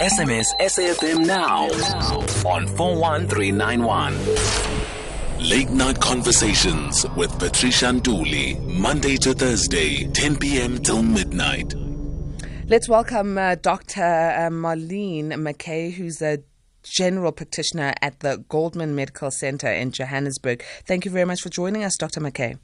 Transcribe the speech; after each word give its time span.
SMS 0.00 0.46
SAFM 0.58 1.26
now 1.26 1.64
on 2.48 2.66
41391. 2.66 4.14
Late 5.46 5.68
night 5.68 6.00
conversations 6.00 7.04
with 7.18 7.38
Patricia 7.38 7.84
Nduli, 7.84 8.58
Monday 8.80 9.18
to 9.18 9.34
Thursday, 9.34 10.06
10 10.06 10.38
p.m. 10.38 10.78
till 10.78 11.02
midnight. 11.02 11.74
Let's 12.66 12.88
welcome 12.88 13.36
uh, 13.36 13.56
Dr. 13.56 14.02
Uh, 14.02 14.48
Marlin 14.48 15.32
McKay, 15.32 15.92
who's 15.92 16.22
a 16.22 16.38
general 16.82 17.30
practitioner 17.30 17.92
at 18.00 18.20
the 18.20 18.42
Goldman 18.48 18.94
Medical 18.94 19.30
Center 19.30 19.68
in 19.68 19.92
Johannesburg. 19.92 20.64
Thank 20.86 21.04
you 21.04 21.10
very 21.10 21.26
much 21.26 21.42
for 21.42 21.50
joining 21.50 21.84
us, 21.84 21.98
Dr. 21.98 22.22
McKay. 22.22 22.58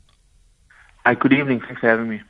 Hi, 1.05 1.14
good 1.14 1.34
evening. 1.34 1.61
Thanks 1.61 1.82
for 1.82 1.89
having 1.91 2.09
me. 2.09 2.23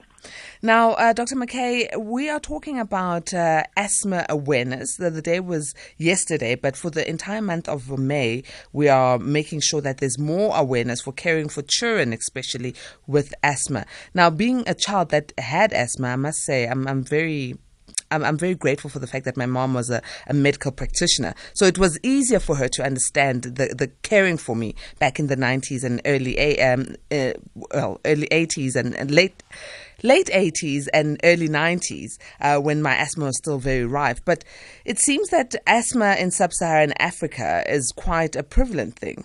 Now, 0.63 0.93
uh, 0.93 1.13
Dr. 1.13 1.37
McKay, 1.37 1.95
we 1.99 2.31
are 2.31 2.41
talking 2.41 2.79
about 2.79 3.35
uh, 3.35 3.65
asthma 3.77 4.25
awareness. 4.29 4.97
The, 4.97 5.11
the, 5.11 5.21
day 5.21 5.41
was 5.41 5.75
yesterday, 5.99 6.55
but 6.55 6.77
for 6.77 6.89
the 6.89 7.09
entire 7.09 7.43
month 7.43 7.69
of 7.69 7.99
May, 7.99 8.43
we 8.73 8.89
are 8.89 9.19
making 9.19 9.61
sure 9.61 9.83
that 9.83 9.99
there's 9.99 10.19
more 10.19 10.57
awareness 10.57 11.03
for 11.03 11.13
caring 11.13 11.49
for 11.49 11.63
children, 11.63 12.13
especially 12.13 12.75
with 13.07 13.35
asthma. 13.43 13.85
Now, 14.15 14.31
being 14.31 14.65
a 14.67 14.75
child 14.75 15.11
that 15.11 15.33
had 15.37 15.73
asthma, 15.73 16.09
I 16.09 16.17
must 16.17 16.39
say, 16.39 16.67
I'm, 16.67 16.89
I'm 16.89 17.05
very 17.05 17.57
I'm, 18.11 18.39
very 18.39 18.55
grateful 18.55 18.89
for 18.89 19.01
the 19.01 19.07
fact 19.07 19.25
that 19.25 19.37
my 19.37 19.47
mom 19.47 19.75
was 19.75 19.91
a, 19.91 20.01
a, 20.29 20.33
medical 20.33 20.71
practitioner. 20.71 21.35
So 21.55 21.67
it 21.67 21.77
was 21.77 21.99
easier 22.05 22.39
for 22.39 22.55
her 22.55 22.69
to 22.69 22.85
understand 22.85 23.43
the, 23.43 23.75
the 23.77 23.91
caring 24.03 24.39
for 24.39 24.55
me 24.55 24.77
back 25.01 25.19
in 25.19 25.27
the 25.27 25.37
90s 25.37 25.83
and 25.83 26.01
early, 26.05 26.61
um, 26.61 26.95
uh, 27.11 27.33
well, 27.55 28.01
early 28.05 28.29
80s 28.29 28.77
and, 28.77 28.95
and 28.95 29.11
late 29.11 29.43
late 30.07 30.29
80s 30.29 30.87
and 30.93 31.19
early 31.25 31.49
90s 31.49 32.19
uh, 32.41 32.59
when 32.59 32.81
my 32.81 32.95
asthma 32.95 33.27
was 33.27 33.39
still 33.39 33.59
very 33.59 33.85
rife. 33.85 34.25
But 34.25 34.45
it 34.85 34.99
seems 34.99 35.29
that 35.31 35.55
asthma 35.67 36.15
in 36.15 36.31
sub 36.31 36.53
Saharan 36.53 36.93
Africa 36.99 37.65
is 37.67 37.93
quite 37.97 38.37
a 38.37 38.43
prevalent 38.43 38.97
thing. 38.99 39.25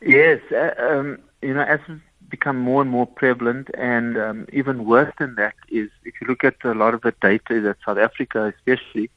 Yes, 0.00 0.40
uh, 0.52 0.70
um, 0.78 1.18
you 1.42 1.54
know, 1.54 1.62
asthma 1.62 2.00
become 2.28 2.56
more 2.56 2.80
and 2.80 2.90
more 2.90 3.06
prevalent, 3.06 3.68
and 3.74 4.16
um, 4.16 4.46
even 4.52 4.86
worse 4.86 5.12
than 5.18 5.34
that 5.36 5.54
is 5.68 5.90
if 6.04 6.14
you 6.20 6.26
look 6.26 6.42
at 6.42 6.56
a 6.64 6.72
lot 6.72 6.94
of 6.94 7.02
the 7.02 7.14
data 7.20 7.60
that 7.60 7.76
South 7.86 7.98
Africa, 7.98 8.52
especially, 8.56 9.10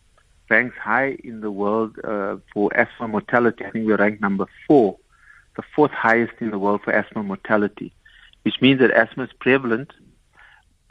ranks 0.50 0.78
high 0.78 1.18
in 1.24 1.42
the 1.42 1.50
world 1.50 1.98
uh, 2.04 2.38
for 2.54 2.70
asthma 2.78 3.08
mortality. 3.08 3.66
I 3.66 3.72
think 3.72 3.88
we're 3.88 3.98
ranked 3.98 4.22
number 4.22 4.46
four, 4.68 4.98
the 5.56 5.64
fourth 5.76 5.92
highest 5.92 6.34
in 6.40 6.52
the 6.52 6.60
world 6.60 6.82
for 6.84 6.94
asthma 6.94 7.24
mortality, 7.24 7.94
which 8.44 8.62
means 8.62 8.80
that 8.80 8.92
asthma 8.92 9.24
is 9.24 9.34
prevalent 9.40 9.92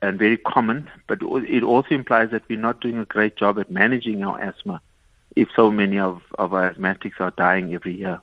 and 0.04 0.18
very 0.18 0.36
common, 0.36 0.90
but 1.06 1.18
it 1.22 1.62
also 1.62 1.94
implies 1.94 2.30
that 2.30 2.42
we're 2.48 2.58
not 2.58 2.80
doing 2.80 2.98
a 2.98 3.04
great 3.04 3.36
job 3.36 3.58
at 3.58 3.70
managing 3.70 4.22
our 4.22 4.40
asthma 4.40 4.80
if 5.34 5.48
so 5.56 5.70
many 5.70 5.98
of, 5.98 6.22
of 6.38 6.52
our 6.52 6.72
asthmatics 6.72 7.20
are 7.20 7.32
dying 7.32 7.74
every 7.74 7.96
year. 7.96 8.20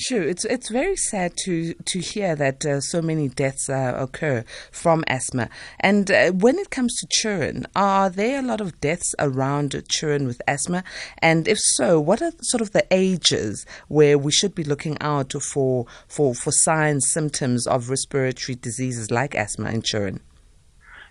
Sure, 0.00 0.22
it's 0.22 0.44
it's 0.44 0.70
very 0.70 0.94
sad 0.94 1.36
to 1.38 1.74
to 1.74 1.98
hear 1.98 2.36
that 2.36 2.64
uh, 2.64 2.80
so 2.80 3.02
many 3.02 3.28
deaths 3.28 3.68
uh, 3.68 3.94
occur 3.98 4.44
from 4.70 5.02
asthma. 5.08 5.48
And 5.80 6.08
uh, 6.08 6.30
when 6.30 6.56
it 6.56 6.70
comes 6.70 6.94
to 7.00 7.08
children, 7.10 7.66
are 7.74 8.08
there 8.08 8.38
a 8.38 8.42
lot 8.42 8.60
of 8.60 8.80
deaths 8.80 9.12
around 9.18 9.74
children 9.88 10.28
with 10.28 10.40
asthma? 10.46 10.84
And 11.20 11.48
if 11.48 11.58
so, 11.58 11.98
what 11.98 12.22
are 12.22 12.30
sort 12.42 12.60
of 12.60 12.70
the 12.70 12.86
ages 12.92 13.66
where 13.88 14.16
we 14.16 14.30
should 14.30 14.54
be 14.54 14.62
looking 14.62 14.96
out 15.00 15.32
for 15.32 15.86
for 16.06 16.32
for 16.32 16.52
signs, 16.52 17.10
symptoms 17.10 17.66
of 17.66 17.90
respiratory 17.90 18.54
diseases 18.54 19.10
like 19.10 19.34
asthma 19.34 19.70
in 19.70 19.82
children? 19.82 20.20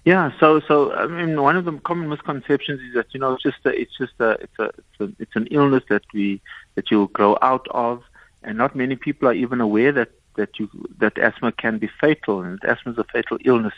Yeah, 0.08 0.31
so 0.39 0.61
so 0.61 0.94
I 0.94 1.05
mean, 1.05 1.41
one 1.41 1.58
of 1.58 1.66
the 1.66 1.73
common 1.80 2.08
misconceptions 2.08 2.80
is 2.80 2.94
that 2.94 3.08
you 3.13 3.19
know 3.19 3.33
it's 3.33 3.44
just 3.44 3.66
a, 3.66 3.72
it's 3.77 3.97
just 3.97 4.14
a, 4.22 4.30
it's 4.45 4.58
a, 4.58 4.64
it's 4.64 4.99
a 5.02 5.11
it's 5.19 5.36
an 5.36 5.47
illness 5.52 5.83
that 5.89 6.03
we 6.14 6.39
that 6.75 6.89
you 6.89 7.09
grow 7.11 7.38
out 7.41 7.67
of, 7.72 8.03
and 8.41 8.58
not 8.58 8.73
many 8.73 8.95
people 8.95 9.27
are 9.27 9.33
even 9.33 9.59
aware 9.59 9.92
that 9.92 10.11
that 10.37 10.59
you 10.59 10.70
that 10.99 11.17
asthma 11.17 11.52
can 11.52 11.77
be 11.77 11.89
fatal, 11.99 12.39
and 12.39 12.58
asthma 12.64 12.93
is 12.93 12.98
a 12.98 13.04
fatal 13.04 13.37
illness, 13.43 13.73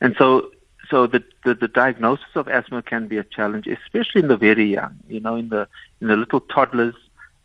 and 0.00 0.14
so 0.16 0.52
so 0.88 1.08
the, 1.08 1.20
the 1.44 1.54
the 1.54 1.66
diagnosis 1.66 2.36
of 2.36 2.46
asthma 2.46 2.80
can 2.82 3.08
be 3.08 3.18
a 3.18 3.24
challenge, 3.24 3.66
especially 3.66 4.22
in 4.22 4.28
the 4.28 4.36
very 4.36 4.74
young, 4.74 4.94
you 5.08 5.18
know, 5.18 5.34
in 5.34 5.48
the 5.48 5.66
in 6.00 6.06
the 6.06 6.16
little 6.16 6.42
toddlers 6.42 6.94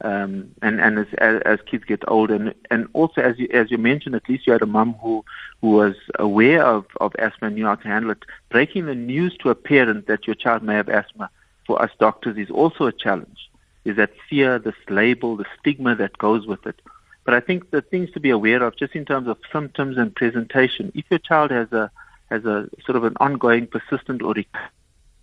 um, 0.02 0.52
and 0.62 0.80
and 0.80 1.00
as, 1.00 1.08
as, 1.18 1.42
as 1.44 1.60
kids 1.66 1.84
get 1.84 2.04
older, 2.08 2.36
and 2.36 2.54
and 2.70 2.88
also 2.94 3.22
as 3.22 3.40
you 3.40 3.48
as 3.54 3.72
you 3.72 3.78
mentioned, 3.78 4.16
at 4.16 4.30
least 4.30 4.46
you 4.46 4.54
had 4.54 4.62
a 4.62 4.68
mum 4.68 4.96
who 5.02 5.26
who 5.62 5.72
was 5.72 5.96
aware 6.20 6.64
of 6.64 6.86
of 7.02 7.16
asthma 7.18 7.48
and 7.48 7.56
knew 7.56 7.66
how 7.66 7.76
to 7.76 7.88
handle 7.88 8.12
it. 8.12 8.24
Breaking 8.50 8.86
the 8.86 8.96
news 8.96 9.36
to 9.38 9.50
a 9.50 9.56
parent 9.56 10.08
that 10.08 10.28
your 10.28 10.36
child 10.36 10.62
may 10.62 10.76
have 10.76 10.90
asthma 10.90 11.30
for 11.66 11.82
us 11.82 11.92
doctors 12.00 12.38
is 12.38 12.52
also 12.52 12.86
a 12.86 12.92
challenge. 12.92 13.50
Is 13.86 13.96
that 13.98 14.12
fear, 14.30 14.60
this 14.60 14.76
label, 14.90 15.38
the 15.38 15.46
stigma 15.60 15.96
that 15.96 16.18
goes 16.18 16.46
with 16.46 16.66
it. 16.68 16.80
But 17.26 17.34
I 17.34 17.40
think 17.40 17.72
the 17.72 17.82
things 17.82 18.12
to 18.12 18.20
be 18.20 18.30
aware 18.30 18.64
of, 18.64 18.78
just 18.78 18.96
in 18.96 19.04
terms 19.04 19.28
of 19.28 19.38
symptoms 19.52 19.98
and 19.98 20.16
presentation, 20.16 20.92
if 20.96 21.06
your 21.10 21.20
child 21.20 21.52
has 21.52 21.72
a 21.72 21.92
has 22.30 22.46
a 22.46 22.70
sort 22.86 22.98
of 22.98 23.04
an 23.04 23.16
ongoing, 23.20 23.68
persistent, 23.68 24.22
or 24.22 24.36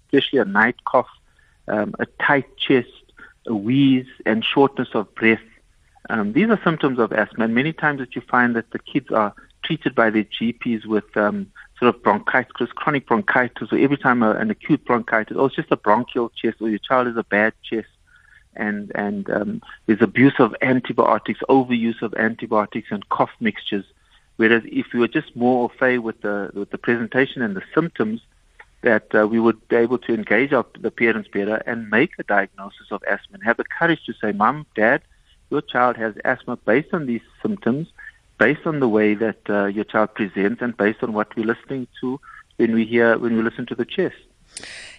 especially 0.06 0.39
a 0.39 0.45
night 0.45 0.77
cough, 0.85 1.09
um, 1.69 1.95
a 1.99 2.06
tight 2.23 2.56
chest 2.56 2.89
wheeze, 3.47 4.06
and 4.27 4.44
shortness 4.44 4.88
of 4.94 5.15
breath. 5.15 5.41
Um, 6.10 6.32
these 6.32 6.49
are 6.49 6.60
symptoms 6.62 6.99
of 6.99 7.12
asthma, 7.12 7.44
and 7.44 7.55
many 7.55 7.72
times 7.72 8.00
that 8.00 8.15
you 8.15 8.22
find 8.22 8.55
that 8.56 8.71
the 8.71 8.78
kids 8.78 9.10
are 9.10 9.34
treated 9.62 9.94
by 9.94 10.10
their 10.10 10.25
GPs 10.25 10.84
with 10.84 11.16
um, 11.16 11.50
sort 11.78 11.94
of 11.94 12.03
bronchitis, 12.03 12.71
chronic 12.75 13.06
bronchitis, 13.06 13.72
or 13.72 13.78
every 13.78 13.97
time 13.97 14.22
a, 14.22 14.32
an 14.32 14.50
acute 14.50 14.84
bronchitis, 14.84 15.37
or 15.37 15.47
it's 15.47 15.56
just 15.56 15.71
a 15.71 15.77
bronchial 15.77 16.31
chest, 16.31 16.59
or 16.60 16.69
your 16.69 16.78
child 16.78 17.06
has 17.06 17.16
a 17.16 17.25
bad 17.25 17.53
chest, 17.62 17.88
and 18.55 18.93
and 18.94 19.31
um, 19.31 19.62
there's 19.87 20.03
abuse 20.03 20.34
of 20.38 20.55
antibiotics, 20.62 21.41
overuse 21.49 22.03
of 22.03 22.15
antibiotics, 22.15 22.88
and 22.91 23.09
cough 23.09 23.32
mixtures. 23.41 23.84
Whereas 24.37 24.62
if 24.66 24.93
you 24.93 25.00
were 25.00 25.09
just 25.09 25.34
more 25.37 25.65
au 25.65 25.69
fait 25.69 25.99
with 25.99 26.21
the 26.21 26.50
with 26.55 26.71
the 26.71 26.78
presentation 26.78 27.43
and 27.43 27.56
the 27.56 27.62
symptoms, 27.75 28.21
that 28.84 29.15
uh, 29.15 29.27
we 29.27 29.41
would 29.41 29.67
be 29.69 29.77
able 29.77 29.99
to 29.99 30.15
engage 30.15 30.53
our, 30.53 30.65
the 30.78 30.91
parents 30.91 31.28
better 31.33 31.56
and 31.67 31.91
make 31.91 32.12
a 32.19 32.22
diagnosis 32.22 32.93
of 32.93 33.03
asthma 33.05 33.34
and 33.34 33.43
have 33.43 33.56
the 33.56 33.65
courage 33.65 34.00
to 34.06 34.12
say, 34.21 34.31
Mom, 34.33 34.67
Dad, 34.77 35.03
your 35.50 35.62
child 35.62 35.97
has 35.97 36.15
asthma 36.25 36.56
based 36.56 36.93
on 36.93 37.06
these 37.06 37.23
symptoms, 37.43 37.89
based 38.39 38.67
on 38.67 38.81
the 38.81 38.89
way 38.89 39.15
that 39.15 39.39
uh, 39.49 39.65
your 39.67 39.84
child 39.84 40.15
presents, 40.15 40.62
and 40.62 40.77
based 40.77 41.03
on 41.03 41.12
what 41.12 41.34
we're 41.37 41.47
listening 41.47 41.89
to 42.00 42.21
when 42.56 42.75
we 42.75 42.84
hear 42.84 43.19
when 43.19 43.37
we 43.37 43.43
listen 43.43 43.67
to 43.67 43.75
the 43.75 43.84
chest. 43.84 44.17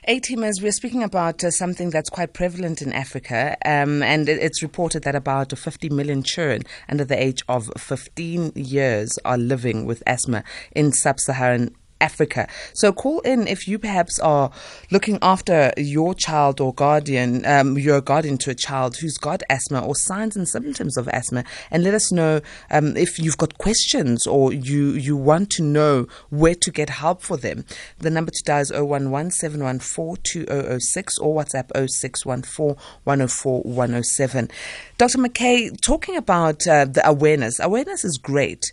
A-teamers, 0.07 0.61
we're 0.61 0.71
speaking 0.71 1.01
about 1.01 1.43
uh, 1.43 1.49
something 1.49 1.89
that's 1.89 2.09
quite 2.09 2.33
prevalent 2.33 2.81
in 2.81 2.91
Africa, 2.91 3.55
um, 3.65 4.03
and 4.03 4.27
it's 4.27 4.61
reported 4.61 5.03
that 5.03 5.15
about 5.15 5.57
50 5.57 5.89
million 5.89 6.23
children 6.23 6.63
under 6.89 7.05
the 7.05 7.21
age 7.21 7.41
of 7.47 7.71
15 7.77 8.51
years 8.55 9.17
are 9.23 9.37
living 9.37 9.85
with 9.85 10.03
asthma 10.05 10.43
in 10.75 10.91
sub-Saharan 10.91 11.73
Africa. 12.05 12.47
So 12.73 12.93
call 12.93 13.19
in 13.21 13.47
if 13.47 13.67
you 13.67 13.79
perhaps 13.79 14.19
are 14.19 14.51
looking 14.91 15.17
after 15.21 15.73
your 15.75 16.13
child 16.13 16.61
or 16.61 16.73
guardian, 16.73 17.45
um, 17.45 17.77
you're 17.77 17.97
a 17.97 18.01
guardian 18.11 18.37
to 18.43 18.51
a 18.51 18.55
child 18.67 18.97
who's 18.97 19.17
got 19.17 19.41
asthma 19.49 19.79
or 19.85 19.95
signs 19.95 20.35
and 20.35 20.47
symptoms 20.47 20.97
of 20.97 21.09
asthma, 21.09 21.43
and 21.71 21.83
let 21.83 21.93
us 21.93 22.11
know 22.11 22.41
um, 22.69 22.95
if 22.95 23.17
you've 23.17 23.37
got 23.37 23.57
questions 23.57 24.27
or 24.27 24.53
you, 24.53 24.91
you 24.91 25.17
want 25.17 25.49
to 25.57 25.63
know 25.63 26.07
where 26.29 26.55
to 26.55 26.69
get 26.71 26.89
help 26.89 27.21
for 27.21 27.37
them. 27.37 27.65
The 27.97 28.11
number 28.11 28.31
to 28.31 28.43
dial 28.45 28.61
is 28.61 28.71
011 28.71 29.31
714 29.31 30.21
2006 30.23 31.17
or 31.19 31.35
WhatsApp 31.35 31.69
0614 31.89 32.75
104 33.03 33.61
107. 33.61 34.49
Dr. 34.97 35.17
McKay, 35.17 35.75
talking 35.81 36.15
about 36.15 36.67
uh, 36.67 36.85
the 36.85 37.01
awareness, 37.05 37.59
awareness 37.59 38.05
is 38.05 38.17
great. 38.17 38.71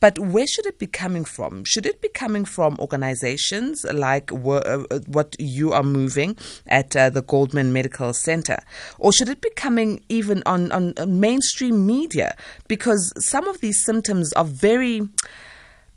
But 0.00 0.18
where 0.18 0.46
should 0.46 0.66
it 0.66 0.78
be 0.78 0.86
coming 0.86 1.24
from? 1.24 1.64
Should 1.64 1.86
it 1.86 2.02
be 2.02 2.08
coming 2.08 2.44
from 2.44 2.76
organizations 2.78 3.84
like 3.84 4.30
uh, 4.32 4.78
what 5.06 5.34
you 5.38 5.72
are 5.72 5.82
moving 5.82 6.36
at 6.66 6.94
uh, 6.94 7.10
the 7.10 7.22
Goldman 7.22 7.72
Medical 7.72 8.12
Center? 8.12 8.58
Or 8.98 9.12
should 9.12 9.28
it 9.28 9.40
be 9.40 9.50
coming 9.50 10.04
even 10.08 10.42
on, 10.44 10.70
on 10.72 10.94
mainstream 11.06 11.86
media? 11.86 12.36
Because 12.68 13.12
some 13.18 13.48
of 13.48 13.60
these 13.60 13.82
symptoms 13.84 14.32
are 14.34 14.44
very 14.44 15.08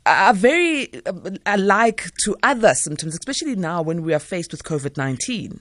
are 0.06 0.32
very 0.32 0.90
uh, 1.04 1.12
alike 1.44 2.10
to 2.24 2.34
other 2.42 2.72
symptoms, 2.74 3.14
especially 3.14 3.56
now 3.56 3.82
when 3.82 4.02
we 4.02 4.14
are 4.14 4.18
faced 4.18 4.52
with 4.52 4.62
COVID 4.64 4.96
nineteen. 4.96 5.60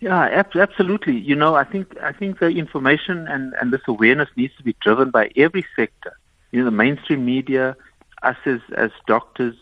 Yeah, 0.00 0.44
absolutely. 0.54 1.18
You 1.18 1.36
know, 1.36 1.54
I 1.54 1.64
think 1.64 1.96
I 2.02 2.12
think 2.12 2.40
the 2.40 2.48
information 2.48 3.28
and, 3.28 3.52
and 3.60 3.72
this 3.72 3.82
awareness 3.86 4.28
needs 4.36 4.56
to 4.56 4.62
be 4.62 4.74
driven 4.80 5.10
by 5.10 5.30
every 5.36 5.64
sector 5.76 6.16
you 6.52 6.60
know, 6.60 6.66
the 6.66 6.70
mainstream 6.70 7.24
media, 7.24 7.76
us 8.22 8.36
as, 8.44 8.60
as 8.76 8.90
doctors, 9.06 9.56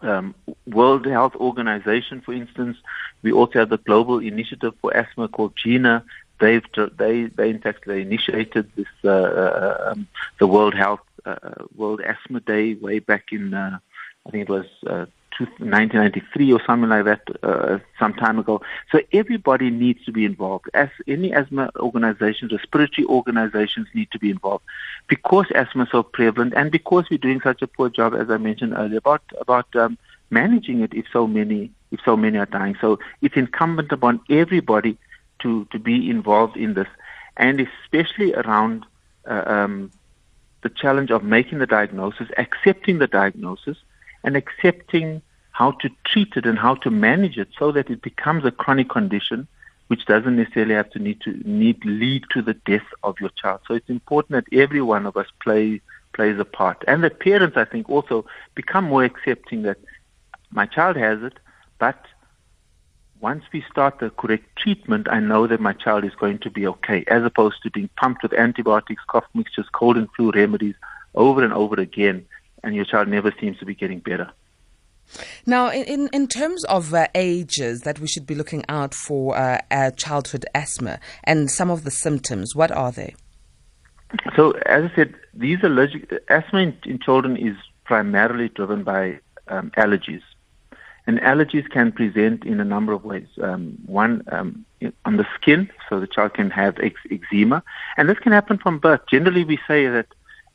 um, 0.00 0.34
World 0.66 1.06
Health 1.06 1.36
Organization, 1.36 2.20
for 2.20 2.32
instance. 2.32 2.76
We 3.22 3.32
also 3.32 3.60
have 3.60 3.68
the 3.68 3.78
global 3.78 4.18
initiative 4.18 4.74
for 4.80 4.96
asthma 4.96 5.28
called 5.28 5.54
GINA. 5.56 6.04
They've 6.40 6.64
they 6.96 7.24
they 7.24 7.50
in 7.50 7.60
fact 7.60 7.84
they 7.86 8.00
initiated 8.02 8.70
this 8.76 8.86
uh, 9.04 9.08
uh, 9.08 9.90
um, 9.90 10.06
the 10.38 10.46
World 10.46 10.74
Health 10.74 11.00
uh, 11.24 11.64
World 11.74 12.00
Asthma 12.00 12.40
Day 12.40 12.74
way 12.74 13.00
back 13.00 13.32
in 13.32 13.54
uh, 13.54 13.78
I 14.26 14.30
think 14.30 14.48
it 14.48 14.52
was 14.52 14.66
uh, 14.86 15.06
1993 15.40 16.52
or 16.52 16.60
something 16.66 16.88
like 16.88 17.04
that, 17.04 17.22
uh, 17.42 17.78
some 17.98 18.14
time 18.14 18.38
ago. 18.38 18.60
So 18.90 19.00
everybody 19.12 19.70
needs 19.70 20.04
to 20.04 20.12
be 20.12 20.24
involved. 20.24 20.68
As 20.74 20.88
any 21.06 21.32
asthma 21.32 21.70
organizations, 21.76 22.52
respiratory 22.52 23.06
organizations 23.06 23.88
need 23.94 24.10
to 24.10 24.18
be 24.18 24.30
involved 24.30 24.64
because 25.06 25.46
asthma 25.54 25.84
is 25.84 25.90
so 25.90 26.02
prevalent 26.02 26.54
and 26.56 26.70
because 26.70 27.04
we're 27.10 27.18
doing 27.18 27.40
such 27.40 27.62
a 27.62 27.66
poor 27.66 27.88
job, 27.88 28.14
as 28.14 28.30
I 28.30 28.36
mentioned 28.38 28.74
earlier, 28.76 28.98
about 28.98 29.22
about 29.40 29.74
um, 29.76 29.98
managing 30.30 30.80
it 30.80 30.92
if 30.94 31.06
so 31.12 31.26
many 31.26 31.70
if 31.90 32.00
so 32.04 32.16
many 32.16 32.38
are 32.38 32.46
dying. 32.46 32.76
So 32.80 32.98
it's 33.22 33.36
incumbent 33.36 33.92
upon 33.92 34.20
everybody 34.28 34.98
to 35.40 35.66
to 35.66 35.78
be 35.78 36.10
involved 36.10 36.56
in 36.56 36.74
this, 36.74 36.88
and 37.36 37.60
especially 37.60 38.34
around. 38.34 38.84
Uh, 39.26 39.42
um, 39.46 39.90
the 40.62 40.68
challenge 40.68 41.10
of 41.10 41.22
making 41.22 41.58
the 41.58 41.66
diagnosis, 41.66 42.28
accepting 42.36 42.98
the 42.98 43.06
diagnosis, 43.06 43.76
and 44.24 44.36
accepting 44.36 45.22
how 45.58 45.72
to 45.72 45.90
treat 46.04 46.36
it 46.36 46.46
and 46.46 46.56
how 46.56 46.76
to 46.76 46.88
manage 46.88 47.36
it 47.36 47.48
so 47.58 47.72
that 47.72 47.90
it 47.90 48.00
becomes 48.00 48.44
a 48.44 48.52
chronic 48.52 48.88
condition 48.88 49.48
which 49.88 50.04
doesn't 50.06 50.36
necessarily 50.36 50.74
have 50.74 50.88
to 50.90 51.00
need 51.00 51.20
to 51.20 51.32
need 51.44 51.84
lead 51.84 52.22
to 52.30 52.40
the 52.42 52.54
death 52.54 52.88
of 53.02 53.16
your 53.18 53.30
child. 53.30 53.58
So 53.66 53.74
it's 53.74 53.88
important 53.88 54.32
that 54.38 54.56
every 54.56 54.82
one 54.82 55.04
of 55.04 55.16
us 55.16 55.26
play 55.42 55.80
plays 56.12 56.38
a 56.38 56.44
part. 56.44 56.84
And 56.86 57.02
that 57.02 57.18
parents 57.18 57.56
I 57.56 57.64
think 57.64 57.90
also 57.90 58.24
become 58.54 58.84
more 58.84 59.02
accepting 59.02 59.62
that 59.62 59.78
my 60.52 60.66
child 60.66 60.96
has 60.96 61.24
it, 61.24 61.36
but 61.80 62.00
once 63.20 63.42
we 63.52 63.64
start 63.68 63.98
the 63.98 64.10
correct 64.10 64.46
treatment, 64.62 65.08
I 65.10 65.18
know 65.18 65.48
that 65.48 65.60
my 65.60 65.72
child 65.72 66.04
is 66.04 66.14
going 66.14 66.38
to 66.40 66.50
be 66.50 66.68
okay, 66.68 67.02
as 67.08 67.24
opposed 67.24 67.64
to 67.64 67.70
being 67.70 67.90
pumped 67.96 68.22
with 68.22 68.32
antibiotics, 68.32 69.02
cough 69.08 69.26
mixtures, 69.34 69.68
cold 69.72 69.96
and 69.96 70.08
flu 70.14 70.30
remedies 70.30 70.76
over 71.16 71.42
and 71.42 71.52
over 71.52 71.80
again, 71.80 72.24
and 72.62 72.76
your 72.76 72.84
child 72.84 73.08
never 73.08 73.32
seems 73.40 73.58
to 73.58 73.66
be 73.66 73.74
getting 73.74 73.98
better. 73.98 74.30
Now, 75.46 75.70
in, 75.70 76.08
in 76.12 76.28
terms 76.28 76.64
of 76.64 76.92
uh, 76.92 77.06
ages 77.14 77.82
that 77.82 77.98
we 77.98 78.06
should 78.06 78.26
be 78.26 78.34
looking 78.34 78.64
out 78.68 78.94
for 78.94 79.36
uh, 79.36 79.60
uh, 79.70 79.90
childhood 79.92 80.44
asthma 80.54 81.00
and 81.24 81.50
some 81.50 81.70
of 81.70 81.84
the 81.84 81.90
symptoms, 81.90 82.54
what 82.54 82.70
are 82.70 82.92
they? 82.92 83.14
So, 84.36 84.52
as 84.66 84.90
I 84.90 84.94
said, 84.94 85.14
these 85.34 85.58
allergic 85.62 86.10
asthma 86.28 86.60
in, 86.60 86.78
in 86.84 86.98
children 86.98 87.36
is 87.36 87.56
primarily 87.84 88.48
driven 88.48 88.84
by 88.84 89.20
um, 89.48 89.70
allergies, 89.76 90.22
and 91.06 91.18
allergies 91.20 91.68
can 91.70 91.92
present 91.92 92.44
in 92.44 92.60
a 92.60 92.64
number 92.64 92.92
of 92.92 93.04
ways. 93.04 93.28
Um, 93.42 93.78
one 93.86 94.22
um, 94.30 94.64
on 95.04 95.16
the 95.16 95.26
skin, 95.34 95.70
so 95.88 96.00
the 96.00 96.06
child 96.06 96.34
can 96.34 96.50
have 96.50 96.76
eczema, 96.78 97.62
and 97.96 98.08
this 98.08 98.18
can 98.18 98.32
happen 98.32 98.58
from 98.58 98.78
birth. 98.78 99.00
Generally, 99.10 99.44
we 99.44 99.58
say 99.66 99.88
that 99.88 100.06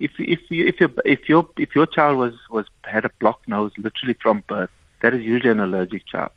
if 0.03 0.11
if 0.19 0.41
you, 0.49 0.65
if 0.67 0.79
your 0.81 0.91
if 1.05 1.29
your 1.29 1.47
if 1.57 1.73
your 1.75 1.87
child 1.95 2.17
was 2.17 2.33
was 2.49 2.65
had 2.83 3.05
a 3.05 3.11
blocked 3.19 3.47
nose 3.47 3.71
literally 3.77 4.15
from 4.21 4.43
birth, 4.47 4.69
that 5.01 5.13
is 5.13 5.21
usually 5.21 5.51
an 5.51 5.61
allergic 5.61 6.05
child. 6.05 6.31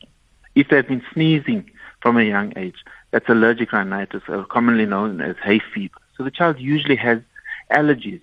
If 0.54 0.68
they've 0.68 0.86
been 0.86 1.04
sneezing 1.12 1.70
from 2.00 2.16
a 2.16 2.22
young 2.22 2.52
age, 2.56 2.78
that's 3.10 3.28
allergic 3.28 3.72
rhinitis, 3.72 4.22
or 4.28 4.44
commonly 4.44 4.86
known 4.86 5.20
as 5.20 5.36
hay 5.42 5.60
fever. 5.74 6.00
So 6.16 6.22
the 6.22 6.30
child 6.30 6.60
usually 6.60 6.96
has 6.96 7.18
allergies, 7.72 8.22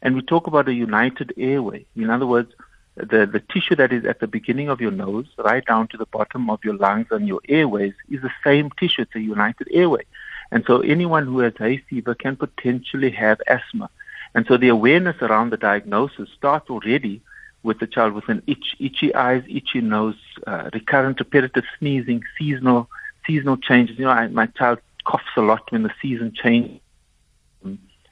and 0.00 0.14
we 0.14 0.22
talk 0.22 0.46
about 0.46 0.68
a 0.68 0.74
united 0.74 1.32
airway. 1.36 1.84
In 1.96 2.08
other 2.08 2.26
words, 2.26 2.52
the 2.96 3.26
the 3.26 3.42
tissue 3.52 3.74
that 3.74 3.92
is 3.92 4.04
at 4.04 4.20
the 4.20 4.28
beginning 4.28 4.68
of 4.68 4.80
your 4.80 4.92
nose, 4.92 5.26
right 5.38 5.64
down 5.72 5.88
to 5.88 5.96
the 5.96 6.06
bottom 6.06 6.48
of 6.50 6.62
your 6.62 6.76
lungs 6.76 7.08
and 7.10 7.26
your 7.26 7.40
airways, 7.48 7.94
is 8.08 8.22
the 8.22 8.36
same 8.44 8.70
tissue. 8.78 9.02
It's 9.02 9.16
a 9.16 9.20
united 9.20 9.66
airway, 9.72 10.04
and 10.52 10.64
so 10.68 10.80
anyone 10.80 11.26
who 11.26 11.40
has 11.40 11.54
hay 11.58 11.78
fever 11.90 12.14
can 12.14 12.36
potentially 12.36 13.10
have 13.10 13.40
asthma. 13.48 13.90
And 14.34 14.46
so 14.46 14.56
the 14.56 14.68
awareness 14.68 15.16
around 15.22 15.50
the 15.50 15.56
diagnosis 15.56 16.28
starts 16.36 16.68
already 16.68 17.22
with 17.62 17.78
the 17.78 17.86
child 17.86 18.12
with 18.12 18.28
an 18.28 18.42
itch, 18.46 18.76
itchy 18.78 19.14
eyes, 19.14 19.42
itchy 19.48 19.80
nose, 19.80 20.16
uh, 20.46 20.70
recurrent 20.72 21.18
repetitive 21.20 21.64
sneezing, 21.78 22.22
seasonal 22.38 22.88
seasonal 23.26 23.56
changes. 23.56 23.98
You 23.98 24.04
know, 24.04 24.10
I, 24.10 24.28
my 24.28 24.46
child 24.46 24.80
coughs 25.04 25.24
a 25.36 25.40
lot 25.40 25.70
when 25.72 25.82
the 25.82 25.92
season 26.02 26.32
changes. 26.34 26.80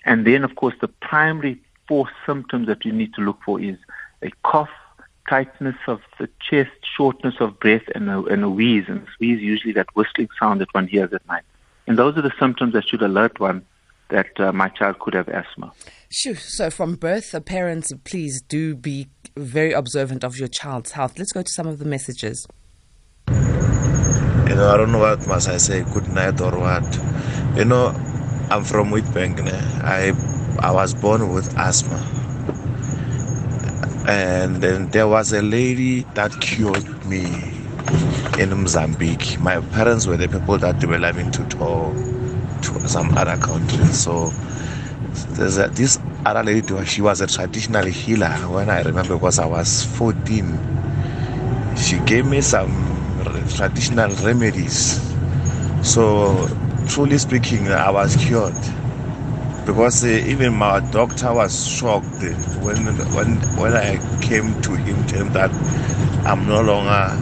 And 0.05 0.27
then, 0.27 0.43
of 0.43 0.57
course, 0.57 0.75
the 0.81 0.89
primary 0.89 1.61
four 1.87 2.09
symptoms 2.27 2.67
that 2.67 2.85
you 2.85 2.93
need 2.93 3.15
to 3.15 3.21
look 3.21 3.39
for 3.45 3.61
is 3.61 3.77
a 4.23 4.31
cough, 4.45 4.71
tightness 5.29 5.77
of 5.87 6.01
the 6.19 6.29
chest, 6.41 6.71
shortness 6.97 7.35
of 7.41 7.61
breath, 7.61 7.85
and 7.95 8.11
a, 8.11 8.23
and 8.25 8.43
a 8.43 8.49
wheeze. 8.49 8.87
And 8.89 9.07
wheeze 9.21 9.41
usually 9.41 9.73
that 9.75 9.95
whistling 9.95 10.29
sound 10.41 10.61
that 10.61 10.73
one 10.75 10.89
hears 10.89 11.13
at 11.13 11.27
night. 11.29 11.45
And 11.87 11.99
those 11.99 12.17
are 12.17 12.23
the 12.23 12.33
symptoms 12.41 12.73
that 12.73 12.89
should 12.89 13.03
alert 13.03 13.39
one 13.39 13.65
that 14.09 14.39
uh, 14.41 14.53
my 14.53 14.69
child 14.69 14.99
could 14.99 15.15
have 15.15 15.29
asthma. 15.29 15.73
Sure. 16.15 16.37
So, 16.37 16.69
from 16.69 16.97
birth, 16.97 17.35
parents, 17.47 17.91
please 18.05 18.43
do 18.43 18.77
be 18.77 19.09
very 19.35 19.73
observant 19.73 20.25
of 20.25 20.37
your 20.37 20.47
child's 20.47 20.93
health. 20.93 21.19
Let's 21.19 21.33
go 21.33 21.41
to 21.41 21.51
some 21.51 21.67
of 21.67 21.79
the 21.79 21.87
messages. 21.87 22.47
You 23.29 23.35
know, 24.55 24.69
I 24.69 24.77
don't 24.77 24.93
know 24.93 24.99
what 24.99 25.27
must 25.27 25.49
I 25.49 25.57
say, 25.57 25.83
good 25.95 26.09
night 26.09 26.39
or 26.43 26.51
what. 26.59 26.85
You 27.57 27.65
know, 27.65 27.87
I'm 28.51 28.63
from 28.63 28.91
Witbank. 28.91 29.41
I 29.83 30.13
I 30.61 30.71
was 30.71 30.93
born 30.93 31.33
with 31.33 31.57
asthma, 31.57 31.97
and 34.07 34.57
then 34.57 34.91
there 34.91 35.09
was 35.09 35.33
a 35.33 35.41
lady 35.41 36.03
that 36.13 36.39
cured 36.43 37.07
me 37.07 37.25
in 38.39 38.51
Mozambique. 38.61 39.41
My 39.41 39.63
parents 39.63 40.07
were 40.07 40.19
the 40.19 40.29
people 40.29 40.59
that 40.59 40.85
were 40.85 40.99
me 40.99 41.31
to 41.31 41.49
tour 41.49 41.95
to 42.61 42.81
some 42.87 43.17
other 43.17 43.39
country. 43.39 43.87
So 43.87 44.31
this 45.13 45.99
other 46.25 46.43
lady, 46.43 46.85
she 46.85 47.03
was 47.03 47.21
a 47.21 47.27
traditional 47.27 47.85
healer 47.87 48.31
when 48.49 48.71
I 48.71 48.83
remember 48.83 49.15
because 49.15 49.39
I 49.39 49.47
was 49.47 49.85
14. 49.85 50.59
She 51.77 51.99
gave 52.01 52.27
me 52.27 52.41
some 52.41 52.71
traditional 53.57 54.11
remedies. 54.25 55.01
So, 55.83 56.49
truly 56.89 57.19
speaking, 57.19 57.69
I 57.69 57.91
was 57.91 58.17
cured. 58.17 58.55
Because 59.67 60.05
uh, 60.05 60.09
even 60.09 60.55
my 60.55 60.81
doctor 60.91 61.33
was 61.33 61.67
shocked 61.69 62.05
when, 62.63 62.85
when, 63.15 63.37
when 63.57 63.73
I 63.75 63.97
came 64.21 64.61
to 64.63 64.75
him, 64.75 65.07
to 65.07 65.17
him 65.17 65.33
that 65.33 65.51
I'm 66.27 66.47
no 66.47 66.63
longer 66.63 67.15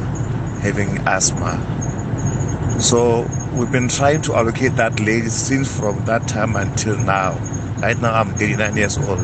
having 0.63 0.99
asthma. 1.07 1.59
So 2.81 3.27
we've 3.55 3.71
been 3.71 3.89
trying 3.89 4.23
to 4.23 4.35
allocate 4.35 4.77
that 4.77 4.99
lady 5.01 5.29
since 5.29 5.75
from 5.79 6.05
that 6.07 6.27
time 6.29 6.57
until 6.57 6.97
now. 6.97 7.33
Right 7.83 7.99
now, 8.01 8.13
I'm 8.15 8.35
39 8.35 8.77
years 8.77 8.99
old. 8.99 9.21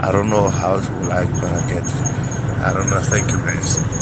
I 0.00 0.10
don't 0.12 0.30
know 0.30 0.48
how 0.50 0.80
will 0.98 1.12
I 1.12 1.26
gonna 1.26 1.62
get. 1.68 1.84
I 2.62 2.72
don't 2.72 2.90
know. 2.90 3.00
Thank 3.00 3.30
you, 3.32 3.38
guys. 3.38 3.99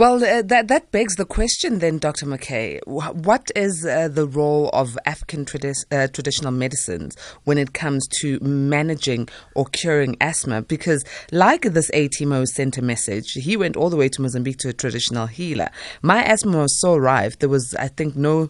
Well, 0.00 0.24
uh, 0.24 0.40
that 0.40 0.68
that 0.68 0.90
begs 0.92 1.16
the 1.16 1.26
question 1.26 1.80
then, 1.80 1.98
Dr. 1.98 2.24
McKay. 2.24 2.80
What 2.86 3.50
is 3.54 3.84
uh, 3.84 4.08
the 4.08 4.26
role 4.26 4.70
of 4.72 4.96
African 5.04 5.44
tradi- 5.44 5.84
uh, 5.92 6.06
traditional 6.08 6.52
medicines 6.52 7.18
when 7.44 7.58
it 7.58 7.74
comes 7.74 8.08
to 8.22 8.40
managing 8.40 9.28
or 9.54 9.66
curing 9.66 10.16
asthma? 10.18 10.62
Because, 10.62 11.04
like 11.32 11.64
this 11.74 11.90
ATMO 11.90 12.46
sent 12.46 12.78
a 12.78 12.82
message, 12.82 13.32
he 13.32 13.58
went 13.58 13.76
all 13.76 13.90
the 13.90 13.98
way 13.98 14.08
to 14.08 14.22
Mozambique 14.22 14.56
to 14.60 14.70
a 14.70 14.72
traditional 14.72 15.26
healer. 15.26 15.68
My 16.00 16.24
asthma 16.24 16.60
was 16.60 16.80
so 16.80 16.96
rife, 16.96 17.38
there 17.38 17.50
was, 17.50 17.74
I 17.74 17.88
think, 17.88 18.16
no, 18.16 18.48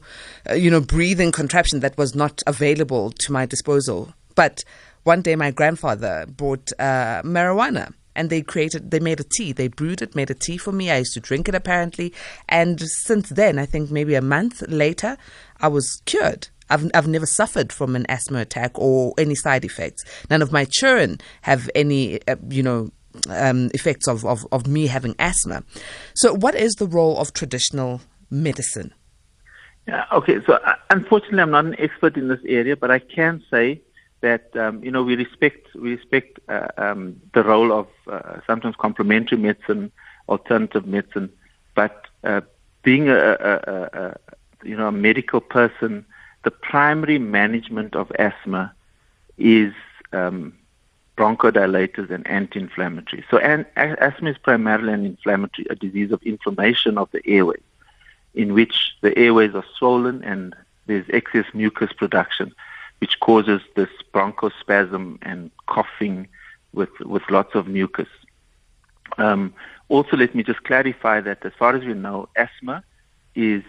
uh, 0.49 0.55
you 0.55 0.71
know, 0.71 0.81
breathing 0.81 1.33
contraption 1.33 1.81
that 1.81 1.99
was 1.99 2.15
not 2.15 2.45
available 2.47 3.11
to 3.11 3.33
my 3.33 3.45
disposal. 3.45 4.15
But 4.37 4.63
one 5.03 5.21
day, 5.21 5.35
my 5.35 5.51
grandfather 5.51 6.27
bought 6.29 6.71
uh, 6.79 7.23
marijuana 7.23 7.93
and 8.15 8.31
they 8.31 8.43
created 8.43 8.91
they 8.91 9.01
made 9.01 9.21
a 9.21 9.25
tea 9.25 9.53
they 9.53 9.69
brewed 9.69 10.03
it 10.03 10.15
made 10.15 10.31
a 10.31 10.35
tea 10.35 10.57
for 10.57 10.73
me 10.73 10.91
i 10.91 10.99
used 10.99 11.15
to 11.15 11.21
drink 11.21 11.49
it 11.49 11.55
apparently 11.55 12.13
and 12.49 12.81
since 12.81 13.29
then 13.31 13.59
i 13.59 13.67
think 13.67 13.91
maybe 13.91 14.15
a 14.15 14.23
month 14.23 14.63
later 14.69 15.17
i 15.61 15.69
was 15.69 16.03
cured 16.07 16.49
I've, 16.71 16.89
I've 16.95 17.09
never 17.09 17.27
suffered 17.27 17.73
from 17.73 17.97
an 17.97 18.07
asthma 18.09 18.39
attack 18.39 18.79
or 18.79 19.13
any 19.19 19.35
side 19.35 19.65
effects. 19.65 20.05
None 20.31 20.41
of 20.41 20.53
my 20.53 20.65
children 20.65 21.19
have 21.43 21.69
any, 21.75 22.21
uh, 22.29 22.37
you 22.49 22.63
know, 22.63 22.91
um, 23.29 23.71
effects 23.75 24.07
of, 24.07 24.25
of, 24.25 24.47
of 24.53 24.69
me 24.69 24.87
having 24.87 25.17
asthma. 25.19 25.65
So, 26.15 26.33
what 26.33 26.55
is 26.55 26.75
the 26.75 26.87
role 26.87 27.19
of 27.19 27.33
traditional 27.33 28.01
medicine? 28.31 28.95
Yeah, 29.89 30.05
okay, 30.13 30.37
so 30.47 30.55
uh, 30.55 30.75
unfortunately, 30.91 31.41
I'm 31.41 31.51
not 31.51 31.65
an 31.65 31.77
expert 31.81 32.17
in 32.17 32.29
this 32.29 32.39
area, 32.47 32.77
but 32.77 32.91
I 32.91 33.01
can 33.01 33.43
say 33.51 33.83
that 34.21 34.55
um, 34.57 34.83
you 34.83 34.91
know 34.91 35.03
we 35.03 35.17
respect 35.17 35.75
we 35.75 35.95
respect 35.95 36.39
uh, 36.49 36.69
um, 36.77 37.21
the 37.35 37.43
role 37.43 37.73
of 37.73 37.87
uh, 38.07 38.41
sometimes 38.47 38.77
complementary 38.77 39.39
medicine, 39.39 39.91
alternative 40.29 40.87
medicine, 40.87 41.31
but 41.75 42.07
uh, 42.25 42.41
being 42.83 43.09
a, 43.09 43.17
a, 43.17 43.89
a, 43.93 44.17
you 44.63 44.77
know 44.77 44.89
a 44.89 44.93
medical 44.93 45.41
person, 45.41 46.05
the 46.45 46.51
primary 46.51 47.19
management 47.19 47.95
of 47.97 48.13
asthma 48.19 48.73
is 49.39 49.73
um, 50.13 50.53
bronchodilators 51.17 52.11
and 52.11 52.27
anti-inflammatory. 52.27 53.25
So 53.31 53.39
an, 53.39 53.67
asthma 53.77 54.31
is 54.31 54.39
primarily 54.39 54.93
an 54.93 55.07
inflammatory, 55.07 55.67
a 55.71 55.75
disease 55.75 56.13
of 56.13 56.23
inflammation 56.23 56.99
of 56.99 57.11
the 57.13 57.27
airways, 57.27 57.63
in 58.35 58.53
which 58.53 58.95
the 59.01 59.17
airways 59.19 59.55
are 59.55 59.65
swollen 59.79 60.23
and 60.25 60.55
there's 60.87 61.07
excess 61.11 61.45
mucus 61.55 61.93
production 61.93 62.53
which 63.01 63.19
causes 63.21 63.61
this 63.77 63.89
bronchospasm 64.15 65.19
and 65.23 65.51
coughing 65.67 66.29
with, 66.73 66.91
with 67.01 67.23
lots 67.31 67.55
of 67.55 67.67
mucus. 67.67 68.09
Um, 69.19 69.53
also, 69.89 70.17
let 70.17 70.35
me 70.35 70.43
just 70.43 70.63
clarify 70.65 71.21
that 71.21 71.45
as 71.45 71.53
far 71.59 71.75
as 71.75 71.85
we 71.85 71.95
know, 71.95 72.29
asthma 72.37 72.85
is 73.35 73.65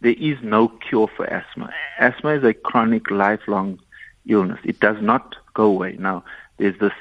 there 0.00 0.14
is 0.18 0.38
no 0.42 0.68
cure 0.68 1.08
for 1.08 1.26
asthma. 1.26 1.72
Asthma 1.98 2.30
is 2.30 2.44
a 2.44 2.54
chronic, 2.54 3.10
lifelong 3.10 3.80
illness. 4.26 4.60
It 4.64 4.80
does 4.80 4.96
not 5.00 5.36
go 5.54 5.64
away. 5.64 5.96
Now, 5.98 6.24
there's 6.58 6.78
this 6.78 6.92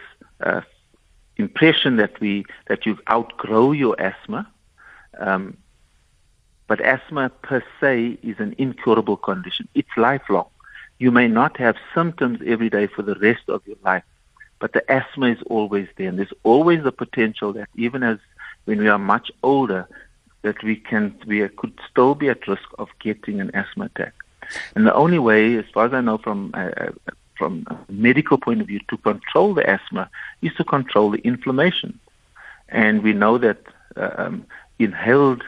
uh, 0.41 0.61
impression 1.37 1.97
that 1.97 2.19
we 2.19 2.45
that 2.67 2.85
you 2.85 2.97
outgrow 3.09 3.71
your 3.71 3.99
asthma, 4.01 4.51
um, 5.19 5.57
but 6.67 6.81
asthma 6.81 7.29
per 7.29 7.63
se 7.79 8.17
is 8.23 8.39
an 8.39 8.55
incurable 8.57 9.17
condition. 9.17 9.67
It's 9.75 9.95
lifelong. 9.95 10.49
You 10.99 11.11
may 11.11 11.27
not 11.27 11.57
have 11.57 11.75
symptoms 11.93 12.39
every 12.45 12.69
day 12.69 12.87
for 12.87 13.03
the 13.03 13.15
rest 13.15 13.43
of 13.47 13.61
your 13.67 13.77
life, 13.83 14.03
but 14.59 14.73
the 14.73 14.89
asthma 14.91 15.27
is 15.27 15.41
always 15.47 15.87
there, 15.97 16.09
and 16.09 16.17
there's 16.17 16.33
always 16.43 16.83
the 16.83 16.91
potential 16.91 17.53
that 17.53 17.69
even 17.75 18.03
as 18.03 18.17
when 18.65 18.79
we 18.79 18.87
are 18.87 18.99
much 18.99 19.31
older, 19.43 19.87
that 20.41 20.61
we 20.63 20.75
can 20.75 21.15
we 21.25 21.47
could 21.49 21.73
still 21.89 22.15
be 22.15 22.29
at 22.29 22.47
risk 22.47 22.67
of 22.79 22.89
getting 22.99 23.39
an 23.39 23.51
asthma 23.53 23.85
attack. 23.85 24.13
And 24.75 24.87
the 24.87 24.93
only 24.93 25.19
way, 25.19 25.55
as 25.57 25.65
far 25.73 25.85
as 25.85 25.93
I 25.93 26.01
know 26.01 26.17
from 26.17 26.51
uh, 26.53 26.71
uh, 26.77 26.91
from 27.37 27.67
a 27.67 27.91
medical 27.91 28.37
point 28.37 28.61
of 28.61 28.67
view, 28.67 28.79
to 28.89 28.97
control 28.97 29.53
the 29.53 29.69
asthma 29.69 30.09
is 30.41 30.53
to 30.55 30.63
control 30.63 31.11
the 31.11 31.19
inflammation. 31.19 31.99
And 32.69 33.03
we 33.03 33.13
know 33.13 33.37
that 33.37 33.61
uh, 33.95 34.09
um, 34.17 34.45
inhaled 34.79 35.43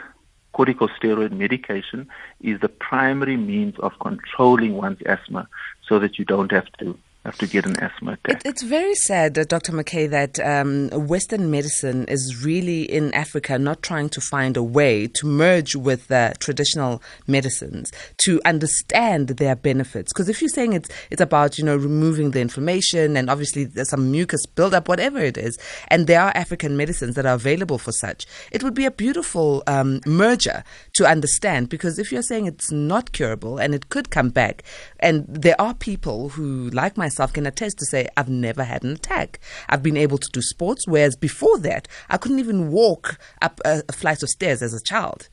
corticosteroid 0.59 1.31
medication 1.31 2.07
is 2.41 2.59
the 2.59 2.67
primary 2.67 3.37
means 3.37 3.75
of 3.79 3.93
controlling 4.01 4.75
one's 4.75 5.01
asthma 5.05 5.47
so 5.87 5.99
that 5.99 6.19
you 6.19 6.25
don't 6.25 6.51
have 6.51 6.69
to 6.79 6.97
have 7.25 7.37
to 7.37 7.47
get 7.47 7.65
an 7.65 7.75
asthma 7.83 8.13
attack. 8.13 8.37
It, 8.37 8.49
it's 8.49 8.63
very 8.63 8.95
sad, 8.95 9.37
uh, 9.37 9.43
Dr. 9.43 9.73
McKay, 9.73 10.09
that 10.09 10.39
um, 10.39 10.89
Western 11.07 11.51
medicine 11.51 12.05
is 12.07 12.45
really 12.45 12.83
in 12.83 13.13
Africa 13.13 13.59
not 13.59 13.81
trying 13.81 14.07
to 14.09 14.21
find 14.21 14.55
a 14.55 14.63
way 14.63 15.07
to 15.07 15.27
merge 15.27 15.75
with 15.75 16.09
uh, 16.11 16.33
traditional 16.39 17.03
medicines 17.27 17.91
to 18.23 18.41
understand 18.45 19.27
their 19.29 19.55
benefits. 19.55 20.13
Because 20.13 20.29
if 20.29 20.41
you're 20.41 20.49
saying 20.49 20.73
it's 20.73 20.89
it's 21.11 21.21
about 21.21 21.57
you 21.57 21.65
know 21.65 21.75
removing 21.75 22.31
the 22.31 22.39
inflammation 22.39 23.17
and 23.17 23.29
obviously 23.29 23.65
there's 23.65 23.89
some 23.89 24.11
mucus 24.11 24.45
buildup, 24.45 24.87
whatever 24.87 25.19
it 25.19 25.37
is, 25.37 25.57
and 25.89 26.07
there 26.07 26.21
are 26.21 26.31
African 26.35 26.77
medicines 26.77 27.15
that 27.15 27.25
are 27.25 27.35
available 27.35 27.77
for 27.77 27.91
such, 27.91 28.25
it 28.51 28.63
would 28.63 28.73
be 28.73 28.85
a 28.85 28.91
beautiful 28.91 29.61
um, 29.67 29.99
merger 30.05 30.63
to 30.93 31.05
understand. 31.05 31.67
Because 31.67 31.99
if 31.99 32.13
you're 32.13 32.21
saying 32.21 32.45
it's 32.45 32.71
not 32.71 33.11
curable 33.11 33.57
and 33.57 33.75
it 33.75 33.89
could 33.89 34.09
come 34.09 34.29
back, 34.29 34.63
and 35.01 35.25
there 35.27 35.59
are 35.59 35.73
people 35.73 36.29
who 36.29 36.69
like 36.69 36.97
my 36.97 37.08
myself 37.09 37.33
can 37.33 37.47
attest 37.47 37.79
to 37.79 37.85
say 37.85 38.07
I've 38.15 38.29
never 38.29 38.63
had 38.63 38.83
an 38.83 38.91
attack. 38.91 39.39
I've 39.67 39.81
been 39.81 39.97
able 39.97 40.19
to 40.19 40.29
do 40.31 40.41
sports, 40.41 40.87
whereas 40.87 41.15
before 41.15 41.57
that, 41.59 41.87
I 42.09 42.17
couldn't 42.17 42.39
even 42.39 42.71
walk 42.71 43.17
up 43.41 43.59
a, 43.65 43.81
a 43.89 43.93
flight 43.93 44.21
of 44.21 44.29
stairs 44.29 44.61
as 44.61 44.73
a 44.75 44.83
child. 44.83 45.27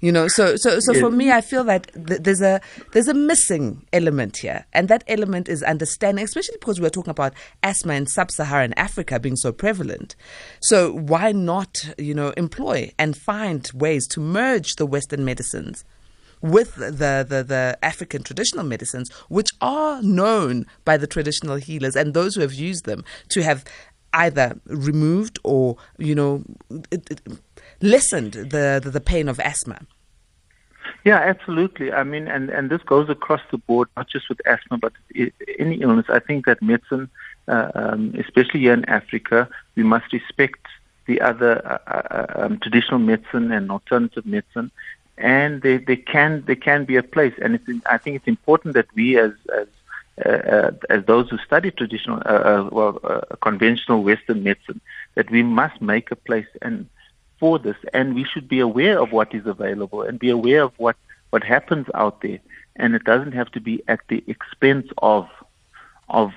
You 0.00 0.12
know, 0.12 0.28
so 0.28 0.56
so 0.56 0.80
so 0.80 0.92
for 0.92 1.10
me, 1.10 1.32
I 1.32 1.40
feel 1.40 1.64
that 1.64 1.90
th- 1.94 2.20
there's 2.20 2.42
a 2.42 2.60
there's 2.92 3.08
a 3.08 3.14
missing 3.14 3.86
element 3.90 4.36
here, 4.36 4.66
and 4.74 4.88
that 4.88 5.02
element 5.08 5.48
is 5.48 5.62
understanding, 5.62 6.22
especially 6.22 6.58
because 6.60 6.78
we're 6.78 6.90
talking 6.90 7.12
about 7.18 7.32
asthma 7.62 7.94
in 7.94 8.06
sub-Saharan 8.06 8.74
Africa 8.74 9.18
being 9.18 9.36
so 9.36 9.50
prevalent. 9.50 10.14
So 10.60 10.92
why 10.92 11.32
not, 11.32 11.88
you 11.96 12.12
know, 12.12 12.34
employ 12.36 12.92
and 12.98 13.16
find 13.16 13.70
ways 13.72 14.06
to 14.08 14.20
merge 14.20 14.74
the 14.74 14.84
Western 14.84 15.24
medicines 15.24 15.84
with 16.44 16.74
the, 16.74 17.24
the, 17.26 17.42
the 17.42 17.78
African 17.82 18.22
traditional 18.22 18.64
medicines, 18.64 19.10
which 19.30 19.48
are 19.62 20.02
known 20.02 20.66
by 20.84 20.98
the 20.98 21.06
traditional 21.06 21.56
healers 21.56 21.96
and 21.96 22.12
those 22.12 22.34
who 22.34 22.42
have 22.42 22.52
used 22.52 22.84
them 22.84 23.02
to 23.30 23.42
have 23.42 23.64
either 24.12 24.60
removed 24.66 25.38
or, 25.42 25.78
you 25.96 26.14
know, 26.14 26.44
it, 26.90 27.10
it 27.10 27.22
lessened 27.80 28.34
the, 28.34 28.78
the, 28.84 28.90
the 28.92 29.00
pain 29.00 29.26
of 29.26 29.40
asthma. 29.40 29.80
Yeah, 31.02 31.16
absolutely. 31.16 31.92
I 31.92 32.04
mean, 32.04 32.28
and, 32.28 32.50
and 32.50 32.68
this 32.68 32.82
goes 32.82 33.08
across 33.08 33.40
the 33.50 33.56
board, 33.56 33.88
not 33.96 34.10
just 34.10 34.28
with 34.28 34.46
asthma, 34.46 34.76
but 34.76 34.92
any 35.58 35.76
illness. 35.76 36.06
I 36.10 36.18
think 36.18 36.44
that 36.44 36.60
medicine, 36.60 37.08
uh, 37.48 37.70
um, 37.74 38.14
especially 38.18 38.60
here 38.60 38.74
in 38.74 38.84
Africa, 38.84 39.48
we 39.76 39.82
must 39.82 40.12
respect 40.12 40.66
the 41.06 41.22
other 41.22 41.66
uh, 41.66 41.90
uh, 41.90 42.26
um, 42.42 42.58
traditional 42.60 42.98
medicine 42.98 43.50
and 43.50 43.70
alternative 43.70 44.26
medicine 44.26 44.70
and 45.16 45.62
they, 45.62 45.76
they 45.76 45.96
can 45.96 46.44
they 46.46 46.56
can 46.56 46.84
be 46.84 46.96
a 46.96 47.02
place. 47.02 47.34
And 47.40 47.54
it's, 47.54 47.86
I 47.86 47.98
think 47.98 48.16
it's 48.16 48.28
important 48.28 48.74
that 48.74 48.86
we 48.94 49.18
as 49.18 49.32
as 49.56 49.68
uh, 50.24 50.28
uh, 50.28 50.70
as 50.90 51.04
those 51.06 51.28
who 51.28 51.38
study 51.38 51.70
traditional, 51.72 52.18
uh, 52.24 52.28
uh 52.28 52.68
well, 52.70 53.00
uh, 53.02 53.20
conventional 53.42 54.04
Western 54.04 54.44
medicine, 54.44 54.80
that 55.16 55.30
we 55.30 55.42
must 55.42 55.80
make 55.82 56.10
a 56.10 56.16
place 56.16 56.46
and 56.62 56.88
for 57.40 57.58
this, 57.58 57.76
and 57.92 58.14
we 58.14 58.24
should 58.24 58.48
be 58.48 58.60
aware 58.60 59.00
of 59.00 59.10
what 59.10 59.34
is 59.34 59.44
available 59.44 60.02
and 60.02 60.18
be 60.18 60.30
aware 60.30 60.62
of 60.62 60.72
what 60.76 60.96
what 61.30 61.42
happens 61.42 61.86
out 61.94 62.20
there, 62.20 62.38
and 62.76 62.94
it 62.94 63.02
doesn't 63.02 63.32
have 63.32 63.50
to 63.50 63.60
be 63.60 63.82
at 63.88 64.00
the 64.08 64.22
expense 64.28 64.88
of 64.98 65.28
of 66.08 66.32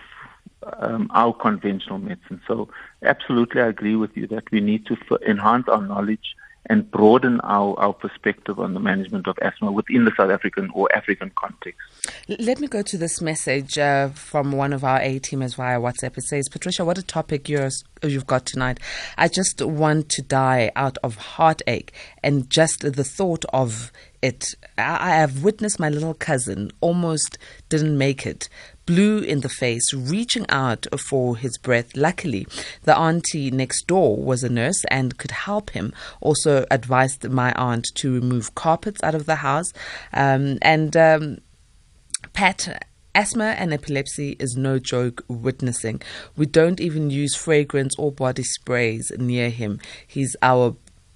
um, 0.80 1.10
our 1.14 1.34
conventional 1.34 2.00
medicine. 2.00 2.42
So, 2.48 2.70
absolutely, 3.04 3.62
I 3.62 3.68
agree 3.68 3.96
with 3.96 4.18
you 4.18 4.26
that 4.28 4.50
we 4.52 4.60
need 4.60 4.88
to 4.88 4.98
f- 5.10 5.22
enhance 5.22 5.68
our 5.68 5.82
knowledge 5.82 6.36
and 6.68 6.90
broaden 6.92 7.40
our, 7.42 7.78
our 7.80 7.94
perspective 7.94 8.60
on 8.60 8.74
the 8.74 8.80
management 8.80 9.28
of 9.28 9.38
asthma 9.42 9.72
within 9.72 10.06
the 10.06 10.12
South 10.18 10.30
African 10.30 10.70
or 10.74 10.94
African 10.96 11.32
context. 11.36 11.80
Let 12.28 12.60
me 12.60 12.68
go 12.68 12.82
to 12.82 12.98
this 12.98 13.22
message 13.22 13.78
uh, 13.78 14.10
from 14.10 14.52
one 14.52 14.74
of 14.74 14.84
our 14.84 15.02
A 15.02 15.20
teamers 15.20 15.56
via 15.56 15.80
WhatsApp. 15.80 16.18
It 16.18 16.24
says, 16.24 16.50
Patricia, 16.50 16.86
what 16.86 16.98
a 16.98 17.04
topic 17.04 17.50
you 17.50 17.60
have 17.60 18.28
got 18.28 18.46
tonight. 18.46 18.80
I 19.18 19.28
just 19.28 19.62
want 19.62 20.10
to 20.10 20.22
die 20.22 20.72
out 20.76 20.98
of 21.04 21.16
heartache 21.16 21.94
and 22.24 22.50
just 22.50 22.82
the 22.82 23.04
thought 23.04 23.46
of 23.54 23.92
it. 24.22 24.56
I 24.78 25.16
have 25.16 25.44
witnessed 25.44 25.80
my 25.80 25.90
little 25.90 26.14
cousin 26.14 26.72
almost 26.82 27.38
didn't 27.70 27.98
make 27.98 28.26
it, 28.26 28.50
blue 28.88 29.20
in 29.20 29.42
the 29.42 29.50
face, 29.50 29.94
reaching 29.94 30.48
out 30.50 30.88
for 30.98 31.38
his 31.38 31.60
breath. 31.60 31.96
Luckily, 31.96 32.48
the 32.84 32.98
auntie 32.98 33.52
next 33.52 33.86
door 33.86 34.18
was 34.18 34.44
a 34.44 34.50
nurse 34.50 34.84
and 34.86 35.20
could 35.20 35.32
help 35.32 35.70
him. 35.70 35.94
Also, 36.22 36.66
advised 36.72 37.30
my 37.30 37.54
aunt 37.54 37.86
to 37.96 38.12
remove 38.12 38.56
carpets 38.56 39.04
out 39.04 39.14
of 39.14 39.28
the 39.28 39.36
house. 39.36 39.72
Um, 40.14 40.58
and 40.64 40.98
um, 40.98 41.38
Pat, 42.34 42.88
Asthma 43.14 43.56
and 43.58 43.74
epilepsy 43.74 44.36
is 44.40 44.56
no 44.56 44.80
joke 44.80 45.24
witnessing. 45.28 46.02
We 46.36 46.46
don't 46.46 46.80
even 46.80 47.10
use 47.10 47.36
fragrance 47.36 47.96
or 47.98 48.12
body 48.12 48.44
sprays 48.44 49.12
near 49.18 49.50
him. 49.50 49.80
He's 50.08 50.36
our 50.42 50.76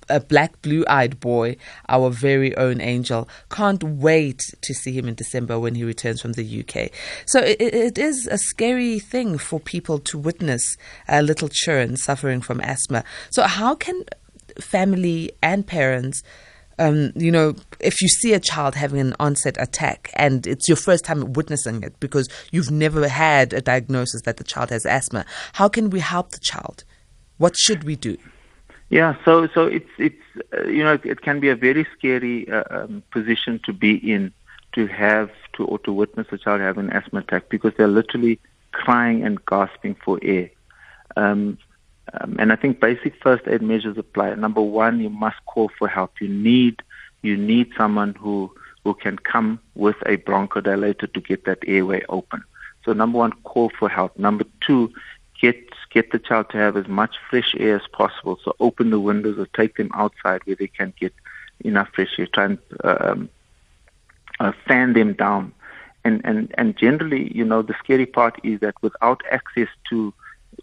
a 0.09 0.19
black 0.19 0.61
blue 0.61 0.85
eyed 0.87 1.19
boy, 1.19 1.55
our 1.89 2.09
very 2.09 2.55
own 2.57 2.81
angel. 2.81 3.27
Can't 3.49 3.83
wait 3.83 4.41
to 4.61 4.73
see 4.73 4.91
him 4.91 5.07
in 5.07 5.15
December 5.15 5.59
when 5.59 5.75
he 5.75 5.83
returns 5.83 6.21
from 6.21 6.33
the 6.33 6.59
UK. 6.61 6.91
So 7.25 7.39
it, 7.39 7.59
it 7.59 7.97
is 7.97 8.27
a 8.27 8.37
scary 8.37 8.99
thing 8.99 9.37
for 9.37 9.59
people 9.59 9.99
to 9.99 10.17
witness 10.17 10.77
a 11.07 11.21
little 11.21 11.49
children 11.49 11.97
suffering 11.97 12.41
from 12.41 12.59
asthma. 12.61 13.03
So, 13.29 13.43
how 13.43 13.75
can 13.75 14.03
family 14.59 15.31
and 15.41 15.65
parents? 15.65 16.23
Um, 16.79 17.11
you 17.15 17.31
know, 17.31 17.55
if 17.79 18.01
you 18.01 18.07
see 18.07 18.33
a 18.33 18.39
child 18.39 18.73
having 18.73 18.99
an 18.99 19.15
onset 19.19 19.55
attack 19.59 20.09
and 20.15 20.47
it's 20.47 20.67
your 20.67 20.77
first 20.77 21.05
time 21.05 21.33
witnessing 21.33 21.83
it 21.83 21.99
because 21.99 22.27
you've 22.51 22.71
never 22.71 23.07
had 23.07 23.53
a 23.53 23.61
diagnosis 23.61 24.23
that 24.23 24.37
the 24.37 24.43
child 24.43 24.71
has 24.71 24.85
asthma, 24.85 25.25
how 25.53 25.67
can 25.69 25.91
we 25.91 25.99
help 25.99 26.31
the 26.31 26.39
child? 26.39 26.83
What 27.37 27.55
should 27.55 27.83
we 27.83 27.95
do? 27.95 28.17
Yeah, 28.91 29.15
so 29.23 29.47
so 29.47 29.67
it's 29.67 29.89
it's 29.97 30.21
uh, 30.53 30.65
you 30.67 30.83
know 30.83 30.99
it 31.01 31.21
can 31.21 31.39
be 31.39 31.47
a 31.47 31.55
very 31.55 31.87
scary 31.97 32.49
uh, 32.51 32.65
um, 32.69 33.03
position 33.09 33.61
to 33.63 33.71
be 33.71 33.95
in 33.95 34.33
to 34.73 34.85
have 34.87 35.31
to 35.53 35.63
or 35.65 35.79
to 35.79 35.93
witness 35.93 36.27
a 36.31 36.37
child 36.37 36.59
have 36.59 36.77
an 36.77 36.89
asthma 36.89 37.19
attack 37.19 37.47
because 37.47 37.71
they're 37.77 37.87
literally 37.87 38.37
crying 38.73 39.23
and 39.23 39.43
gasping 39.45 39.95
for 39.95 40.19
air. 40.21 40.49
Um, 41.15 41.57
um, 42.19 42.35
and 42.37 42.51
I 42.51 42.57
think 42.57 42.81
basic 42.81 43.15
first 43.23 43.47
aid 43.47 43.61
measures 43.61 43.97
apply. 43.97 44.35
Number 44.35 44.61
one, 44.61 44.99
you 44.99 45.09
must 45.09 45.37
call 45.45 45.71
for 45.79 45.87
help. 45.87 46.19
You 46.19 46.27
need 46.27 46.81
you 47.21 47.37
need 47.37 47.71
someone 47.77 48.13
who 48.15 48.53
who 48.83 48.93
can 48.93 49.17
come 49.19 49.61
with 49.73 49.95
a 50.05 50.17
bronchodilator 50.17 51.13
to 51.13 51.21
get 51.21 51.45
that 51.45 51.59
airway 51.65 52.03
open. 52.09 52.43
So 52.83 52.91
number 52.91 53.19
one, 53.19 53.31
call 53.45 53.71
for 53.79 53.87
help. 53.87 54.19
Number 54.19 54.43
two, 54.59 54.91
get 55.41 55.57
get 55.89 56.11
the 56.11 56.19
child 56.19 56.49
to 56.51 56.57
have 56.57 56.77
as 56.77 56.87
much 56.87 57.15
fresh 57.29 57.53
air 57.57 57.75
as 57.75 57.87
possible. 57.91 58.39
So 58.43 58.55
open 58.59 58.91
the 58.91 58.99
windows 58.99 59.37
or 59.37 59.47
take 59.47 59.75
them 59.75 59.91
outside 59.93 60.41
where 60.45 60.55
they 60.55 60.67
can 60.67 60.93
get 60.99 61.13
enough 61.65 61.89
fresh 61.93 62.17
air. 62.17 62.27
Try 62.27 62.45
and 62.45 62.57
um, 62.83 63.29
uh, 64.39 64.53
fan 64.67 64.93
them 64.93 65.13
down. 65.13 65.53
And, 66.03 66.21
and, 66.23 66.53
and 66.57 66.77
generally, 66.77 67.31
you 67.35 67.45
know, 67.45 67.61
the 67.61 67.75
scary 67.83 68.05
part 68.05 68.39
is 68.43 68.59
that 68.61 68.75
without 68.81 69.21
access 69.29 69.67
to 69.89 70.13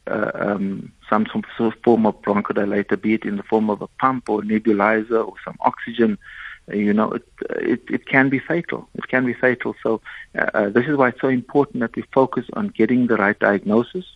uh, 0.06 0.30
um, 0.34 0.92
some, 1.08 1.26
some 1.32 1.44
sort 1.56 1.74
of 1.74 1.82
form 1.82 2.06
of 2.06 2.20
bronchodilator, 2.22 3.00
be 3.00 3.14
it 3.14 3.24
in 3.24 3.36
the 3.36 3.42
form 3.44 3.70
of 3.70 3.82
a 3.82 3.86
pump 4.00 4.28
or 4.28 4.40
a 4.40 4.44
nebulizer 4.44 5.24
or 5.26 5.34
some 5.44 5.56
oxygen, 5.60 6.18
you 6.72 6.92
know, 6.92 7.12
it, 7.12 7.22
it, 7.50 7.82
it 7.88 8.06
can 8.06 8.28
be 8.28 8.38
fatal. 8.38 8.88
It 8.94 9.08
can 9.08 9.26
be 9.26 9.34
fatal. 9.34 9.76
So 9.82 10.00
uh, 10.36 10.50
uh, 10.54 10.68
this 10.70 10.86
is 10.86 10.96
why 10.96 11.08
it's 11.08 11.20
so 11.20 11.28
important 11.28 11.80
that 11.80 11.94
we 11.94 12.02
focus 12.12 12.46
on 12.54 12.68
getting 12.68 13.06
the 13.06 13.16
right 13.16 13.38
diagnosis 13.38 14.06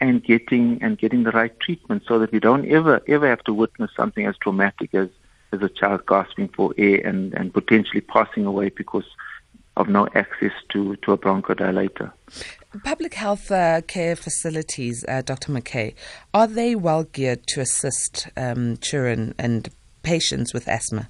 and 0.00 0.22
getting 0.24 0.82
and 0.82 0.98
getting 0.98 1.22
the 1.22 1.30
right 1.30 1.58
treatment 1.60 2.02
so 2.06 2.18
that 2.18 2.32
we 2.32 2.40
don't 2.40 2.68
ever 2.70 3.00
ever 3.08 3.28
have 3.28 3.42
to 3.44 3.54
witness 3.54 3.90
something 3.96 4.26
as 4.26 4.36
traumatic 4.38 4.94
as 4.94 5.08
as 5.52 5.62
a 5.62 5.68
child 5.68 6.04
gasping 6.06 6.48
for 6.48 6.74
air 6.76 7.00
and, 7.06 7.32
and 7.34 7.54
potentially 7.54 8.00
passing 8.00 8.44
away 8.44 8.68
because 8.70 9.04
of 9.76 9.88
no 9.88 10.06
access 10.14 10.52
to, 10.68 10.96
to 10.96 11.12
a 11.12 11.18
bronchodilator. 11.18 12.12
Public 12.84 13.14
health 13.14 13.50
uh, 13.50 13.80
care 13.82 14.14
facilities, 14.16 15.04
uh, 15.08 15.22
Dr. 15.22 15.52
McKay, 15.52 15.94
are 16.32 16.46
they 16.46 16.74
well 16.74 17.04
geared 17.04 17.46
to 17.48 17.60
assist 17.60 18.28
um, 18.36 18.76
children 18.78 19.34
and 19.38 19.68
patients 20.02 20.52
with 20.52 20.68
asthma? 20.68 21.08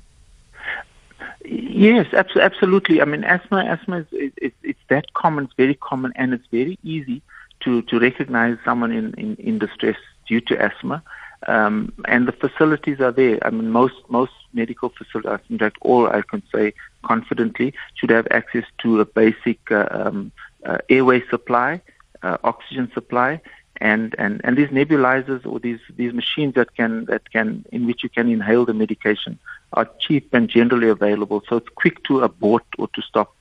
Yes, 1.44 2.06
absolutely. 2.14 3.02
I 3.02 3.04
mean, 3.04 3.24
asthma, 3.24 3.64
asthma 3.64 4.06
is, 4.12 4.32
is, 4.38 4.52
it's 4.62 4.78
that 4.88 5.12
common, 5.12 5.44
it's 5.44 5.54
very 5.54 5.74
common, 5.74 6.12
and 6.16 6.32
it's 6.32 6.46
very 6.50 6.78
easy 6.82 7.22
to, 7.64 7.83
to 7.83 7.99
recognize 7.99 8.56
someone 8.64 8.92
in, 8.92 9.14
in, 9.14 9.37
in 9.37 9.59
distress 9.59 9.97
due 10.26 10.40
to 10.42 10.62
asthma. 10.62 11.02
Um, 11.47 11.92
and 12.06 12.26
the 12.26 12.33
facilities 12.33 13.00
are 13.00 13.12
there. 13.12 13.38
I 13.42 13.50
mean, 13.50 13.71
most 13.71 13.97
most 14.09 14.33
medical 14.54 14.88
facilities, 14.88 15.44
in 15.50 15.59
fact, 15.59 15.76
all 15.83 16.06
I 16.06 16.23
can 16.23 16.42
say 16.54 16.73
confidently, 17.02 17.75
should 17.97 18.11
have 18.11 18.26
access 18.30 18.64
to 18.78 19.00
a 19.00 19.04
basic 19.04 19.59
uh, 19.71 19.87
um, 19.90 20.33
uh, 20.64 20.78
airway 20.88 21.23
supply, 21.28 21.83
uh, 22.23 22.38
oxygen 22.44 22.90
supply, 22.94 23.42
and, 23.80 24.14
and, 24.18 24.40
and 24.44 24.56
these 24.56 24.68
nebulizers 24.68 25.44
or 25.44 25.59
these, 25.59 25.80
these 25.97 26.12
machines 26.14 26.54
that 26.54 26.75
can 26.75 27.04
that 27.06 27.30
can 27.30 27.64
in 27.73 27.87
which 27.87 28.02
you 28.02 28.09
can 28.09 28.30
inhale 28.30 28.64
the 28.64 28.73
medication 28.73 29.38
are 29.73 29.90
cheap 29.99 30.33
and 30.33 30.49
generally 30.49 30.88
available. 30.88 31.42
So 31.49 31.56
it's 31.56 31.68
quick 31.75 32.02
to 32.04 32.21
abort 32.21 32.64
or 32.78 32.88
to 32.88 33.02
stop 33.02 33.35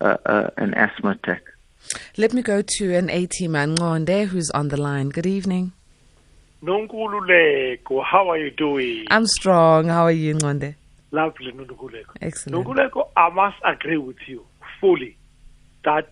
uh, 0.00 0.16
uh, 0.24 0.50
an 0.56 0.72
asthma 0.74 1.10
attack. 1.10 1.42
Let 2.16 2.32
me 2.32 2.42
go 2.42 2.62
to 2.62 2.94
an 2.94 3.10
AT 3.10 3.36
Mangonde 3.40 4.26
who's 4.26 4.50
on 4.50 4.68
the 4.68 4.76
line. 4.76 5.08
Good 5.08 5.26
evening. 5.26 5.72
Nonkululeko, 6.62 8.04
how 8.04 8.28
are 8.30 8.38
you 8.38 8.50
doing? 8.50 9.06
I'm 9.10 9.26
strong. 9.26 9.88
How 9.88 10.04
are 10.04 10.12
you, 10.12 10.34
Ngonde? 10.34 10.74
Lovely, 11.10 11.52
Nonkululeko. 11.52 12.16
Excellent. 12.20 12.66
Nonkululeko, 12.66 13.08
I 13.16 13.30
must 13.30 13.56
agree 13.64 13.96
with 13.96 14.18
you 14.26 14.44
fully 14.80 15.16
that 15.84 16.08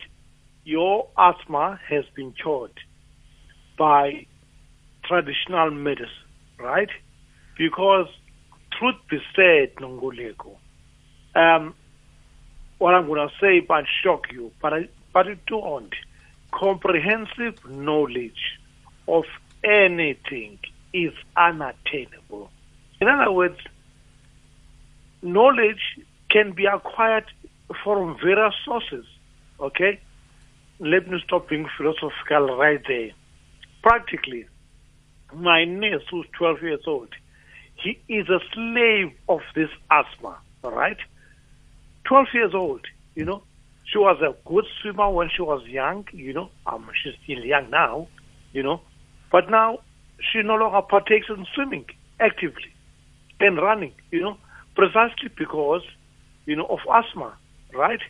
your 0.64 1.08
asthma 1.18 1.78
has 1.88 2.04
been 2.14 2.32
cured 2.32 2.72
by 3.78 4.26
traditional 5.04 5.70
medicine, 5.70 6.08
right? 6.58 6.90
Because 7.56 8.06
truth 8.78 8.96
be 9.10 9.18
said, 9.34 9.74
Nongoleko, 9.76 10.56
um, 11.34 11.74
what 12.78 12.94
I'm 12.94 13.06
going 13.06 13.28
to 13.28 13.34
say 13.40 13.64
might 13.68 13.86
shock 14.02 14.32
you, 14.32 14.52
but 14.60 14.72
I, 14.72 14.88
but 15.12 15.26
it 15.26 15.38
don't. 15.46 15.94
Comprehensive 16.52 17.64
knowledge 17.68 18.58
of 19.06 19.24
anything 19.64 20.58
is 20.92 21.12
unattainable. 21.36 22.50
In 23.00 23.08
other 23.08 23.30
words, 23.30 23.58
knowledge 25.22 25.98
can 26.30 26.52
be 26.52 26.66
acquired 26.66 27.24
from 27.84 28.16
various 28.22 28.54
sources. 28.64 29.04
Okay? 29.60 30.00
Let 30.80 31.08
me 31.08 31.20
stop 31.24 31.48
being 31.48 31.68
philosophical 31.76 32.56
right 32.56 32.80
there. 32.86 33.10
Practically, 33.82 34.46
my 35.34 35.64
niece, 35.64 36.02
who's 36.10 36.26
12 36.36 36.62
years 36.62 36.80
old, 36.86 37.08
he 37.76 37.98
is 38.08 38.28
a 38.28 38.40
slave 38.52 39.12
of 39.28 39.40
this 39.54 39.70
asthma, 39.90 40.38
all 40.64 40.72
right? 40.72 40.98
12 42.04 42.26
years 42.34 42.54
old, 42.54 42.80
you 43.14 43.24
know. 43.24 43.42
She 43.90 43.98
was 43.98 44.20
a 44.20 44.34
good 44.48 44.64
swimmer 44.80 45.10
when 45.10 45.30
she 45.34 45.42
was 45.42 45.66
young, 45.66 46.06
you 46.12 46.32
know. 46.32 46.50
Um, 46.66 46.90
she's 47.02 47.14
still 47.24 47.44
young 47.44 47.70
now, 47.70 48.08
you 48.52 48.62
know. 48.62 48.80
But 49.32 49.50
now 49.50 49.78
she 50.20 50.42
no 50.42 50.56
longer 50.56 50.82
partakes 50.82 51.26
in 51.28 51.46
swimming 51.54 51.86
actively 52.20 52.72
and 53.40 53.56
running, 53.56 53.92
you 54.10 54.20
know, 54.20 54.36
precisely 54.74 55.30
because, 55.36 55.82
you 56.44 56.56
know, 56.56 56.66
of 56.66 56.80
asthma, 56.92 57.34
right? 57.72 58.00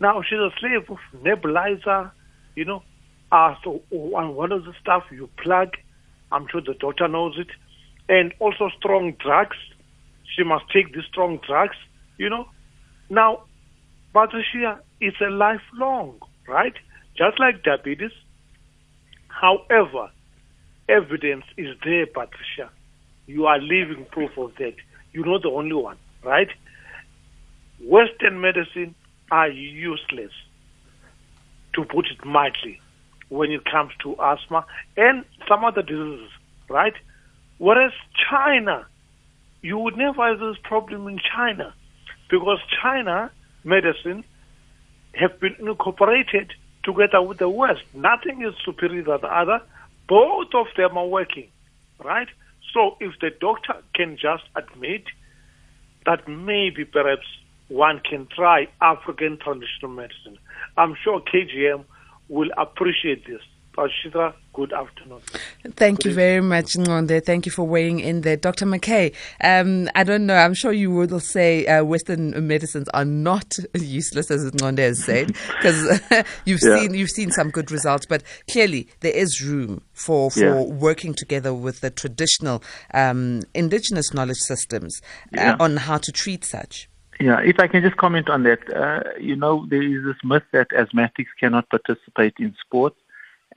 Now 0.00 0.22
she's 0.22 0.38
a 0.38 0.50
slave 0.58 0.90
of 0.90 0.98
nebulizer, 1.22 2.10
you 2.56 2.64
know. 2.64 2.82
Uh, 3.30 3.54
so 3.62 3.82
one 3.90 4.52
of 4.52 4.64
the 4.64 4.74
stuff 4.80 5.04
you 5.10 5.28
plug, 5.42 5.76
I'm 6.32 6.46
sure 6.48 6.60
the 6.60 6.74
doctor 6.74 7.08
knows 7.08 7.38
it, 7.38 7.48
and 8.08 8.34
also 8.40 8.70
strong 8.76 9.14
drugs. 9.18 9.56
She 10.36 10.42
must 10.42 10.64
take 10.72 10.92
these 10.94 11.04
strong 11.08 11.38
drugs, 11.46 11.76
you 12.18 12.28
know. 12.28 12.48
Now, 13.08 13.44
Patricia, 14.12 14.80
it's 15.02 15.20
a 15.20 15.30
lifelong, 15.30 16.20
right? 16.46 16.74
Just 17.16 17.40
like 17.40 17.64
diabetes. 17.64 18.12
However, 19.26 20.10
evidence 20.88 21.44
is 21.56 21.76
there, 21.84 22.06
Patricia. 22.06 22.70
You 23.26 23.46
are 23.46 23.58
living 23.58 24.06
proof 24.12 24.30
of 24.38 24.52
that. 24.58 24.74
You're 25.12 25.26
not 25.26 25.42
the 25.42 25.48
only 25.48 25.74
one, 25.74 25.98
right? 26.22 26.48
Western 27.84 28.40
medicine 28.40 28.94
are 29.32 29.48
useless, 29.48 30.30
to 31.74 31.84
put 31.84 32.06
it 32.06 32.24
mildly, 32.24 32.80
when 33.28 33.50
it 33.50 33.64
comes 33.64 33.90
to 34.04 34.14
asthma 34.22 34.64
and 34.96 35.24
some 35.48 35.64
other 35.64 35.82
diseases, 35.82 36.30
right? 36.68 36.94
Whereas 37.58 37.92
China, 38.30 38.86
you 39.62 39.78
would 39.78 39.96
never 39.96 40.28
have 40.28 40.38
this 40.38 40.58
problem 40.62 41.08
in 41.08 41.18
China 41.34 41.74
because 42.30 42.58
China 42.82 43.32
medicine 43.64 44.24
have 45.14 45.38
been 45.40 45.56
incorporated 45.60 46.52
together 46.84 47.22
with 47.22 47.38
the 47.38 47.48
West. 47.48 47.82
Nothing 47.94 48.42
is 48.42 48.54
superior 48.64 49.04
to 49.04 49.18
the 49.20 49.28
other. 49.28 49.60
Both 50.08 50.54
of 50.54 50.66
them 50.76 50.96
are 50.96 51.06
working, 51.06 51.48
right? 52.02 52.28
So 52.72 52.96
if 53.00 53.18
the 53.20 53.30
doctor 53.30 53.76
can 53.94 54.16
just 54.16 54.44
admit 54.56 55.04
that 56.06 56.26
maybe 56.26 56.84
perhaps 56.84 57.26
one 57.68 58.00
can 58.00 58.26
try 58.34 58.68
African 58.80 59.38
traditional 59.38 59.90
medicine, 59.90 60.38
I'm 60.76 60.94
sure 61.02 61.20
KGM 61.20 61.84
will 62.28 62.50
appreciate 62.56 63.26
this. 63.26 63.42
Pashita, 63.76 64.34
good 64.52 64.72
afternoon. 64.72 65.20
Thank 65.76 65.98
good 65.98 66.10
you 66.10 66.14
very 66.14 66.40
much, 66.40 66.74
Ngonde. 66.74 67.24
Thank 67.24 67.46
you 67.46 67.52
for 67.52 67.66
weighing 67.66 68.00
in 68.00 68.20
there. 68.20 68.36
Dr. 68.36 68.66
McKay, 68.66 69.14
um, 69.42 69.88
I 69.94 70.04
don't 70.04 70.26
know, 70.26 70.36
I'm 70.36 70.54
sure 70.54 70.72
you 70.72 70.90
will 70.90 71.20
say 71.20 71.66
uh, 71.66 71.82
Western 71.82 72.46
medicines 72.46 72.88
are 72.90 73.04
not 73.04 73.56
useless, 73.74 74.30
as 74.30 74.50
Ngonde 74.50 74.78
has 74.78 75.02
said, 75.02 75.28
because 75.28 76.00
you've, 76.44 76.60
yeah. 76.62 76.80
seen, 76.80 76.94
you've 76.94 77.10
seen 77.10 77.30
some 77.30 77.50
good 77.50 77.70
results, 77.70 78.04
but 78.06 78.22
clearly 78.50 78.88
there 79.00 79.12
is 79.12 79.42
room 79.42 79.82
for, 79.92 80.30
for 80.30 80.40
yeah. 80.40 80.60
working 80.60 81.14
together 81.14 81.54
with 81.54 81.80
the 81.80 81.90
traditional 81.90 82.62
um, 82.92 83.42
indigenous 83.54 84.12
knowledge 84.12 84.38
systems 84.38 85.00
uh, 85.36 85.40
yeah. 85.40 85.56
on 85.58 85.78
how 85.78 85.96
to 85.98 86.12
treat 86.12 86.44
such. 86.44 86.88
Yeah, 87.20 87.40
if 87.44 87.60
I 87.60 87.68
can 87.68 87.82
just 87.82 87.96
comment 87.96 88.28
on 88.28 88.42
that, 88.42 88.60
uh, 88.74 89.10
you 89.20 89.36
know, 89.36 89.64
there 89.70 89.82
is 89.82 90.04
this 90.04 90.16
myth 90.24 90.42
that 90.52 90.70
asthmatics 90.70 91.28
cannot 91.38 91.68
participate 91.70 92.34
in 92.38 92.54
sports. 92.60 92.96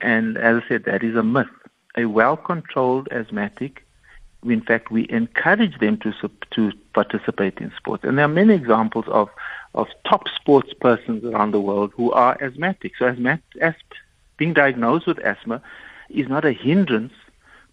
And 0.00 0.36
as 0.36 0.62
I 0.62 0.68
said, 0.68 0.84
that 0.84 1.02
is 1.02 1.16
a 1.16 1.22
myth. 1.22 1.48
A 1.96 2.04
well-controlled 2.04 3.08
asthmatic, 3.10 3.86
in 4.44 4.60
fact, 4.60 4.90
we 4.90 5.08
encourage 5.08 5.78
them 5.78 5.96
to 5.98 6.12
to 6.50 6.72
participate 6.92 7.58
in 7.58 7.72
sports. 7.76 8.04
And 8.04 8.18
there 8.18 8.24
are 8.26 8.28
many 8.28 8.54
examples 8.54 9.06
of 9.08 9.28
of 9.74 9.88
top 10.08 10.28
sports 10.28 10.72
persons 10.80 11.24
around 11.24 11.52
the 11.52 11.60
world 11.60 11.92
who 11.96 12.12
are 12.12 12.36
asthmatic. 12.40 12.92
So 12.98 13.14
being 14.36 14.52
diagnosed 14.52 15.06
with 15.06 15.18
asthma 15.20 15.62
is 16.10 16.28
not 16.28 16.44
a 16.44 16.52
hindrance 16.52 17.12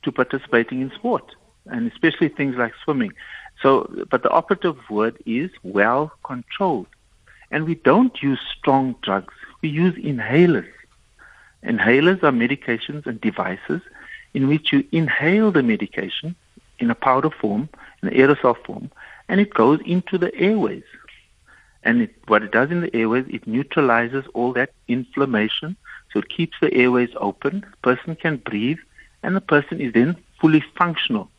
to 0.03 0.11
participating 0.11 0.81
in 0.81 0.91
sport, 0.91 1.35
and 1.65 1.91
especially 1.91 2.29
things 2.29 2.55
like 2.55 2.73
swimming. 2.83 3.13
So, 3.61 4.05
but 4.09 4.23
the 4.23 4.29
operative 4.29 4.77
word 4.89 5.17
is 5.25 5.51
well 5.63 6.11
controlled. 6.23 6.87
And 7.51 7.65
we 7.65 7.75
don't 7.75 8.21
use 8.21 8.39
strong 8.57 8.95
drugs. 9.01 9.33
We 9.61 9.69
use 9.69 9.95
inhalers. 9.95 10.71
Inhalers 11.65 12.21
are 12.23 12.31
medications 12.31 13.05
and 13.05 13.19
devices 13.21 13.81
in 14.33 14.47
which 14.47 14.73
you 14.73 14.83
inhale 14.91 15.51
the 15.51 15.63
medication 15.63 16.35
in 16.79 16.89
a 16.89 16.95
powder 16.95 17.29
form, 17.29 17.69
in 18.01 18.09
an 18.09 18.15
aerosol 18.15 18.57
form, 18.65 18.91
and 19.29 19.39
it 19.39 19.53
goes 19.53 19.79
into 19.85 20.17
the 20.17 20.33
airways. 20.35 20.83
And 21.83 22.01
it, 22.03 22.15
what 22.27 22.43
it 22.43 22.51
does 22.51 22.71
in 22.71 22.81
the 22.81 22.95
airways, 22.95 23.25
it 23.29 23.47
neutralizes 23.47 24.25
all 24.33 24.53
that 24.53 24.71
inflammation, 24.87 25.75
so 26.11 26.19
it 26.19 26.29
keeps 26.29 26.57
the 26.61 26.73
airways 26.73 27.09
open, 27.17 27.61
the 27.61 27.77
person 27.77 28.15
can 28.15 28.37
breathe, 28.37 28.79
and 29.21 29.35
the 29.35 29.41
person 29.41 29.79
is 29.79 29.93
then 29.93 30.15
fully 30.39 30.63
functional. 30.77 31.29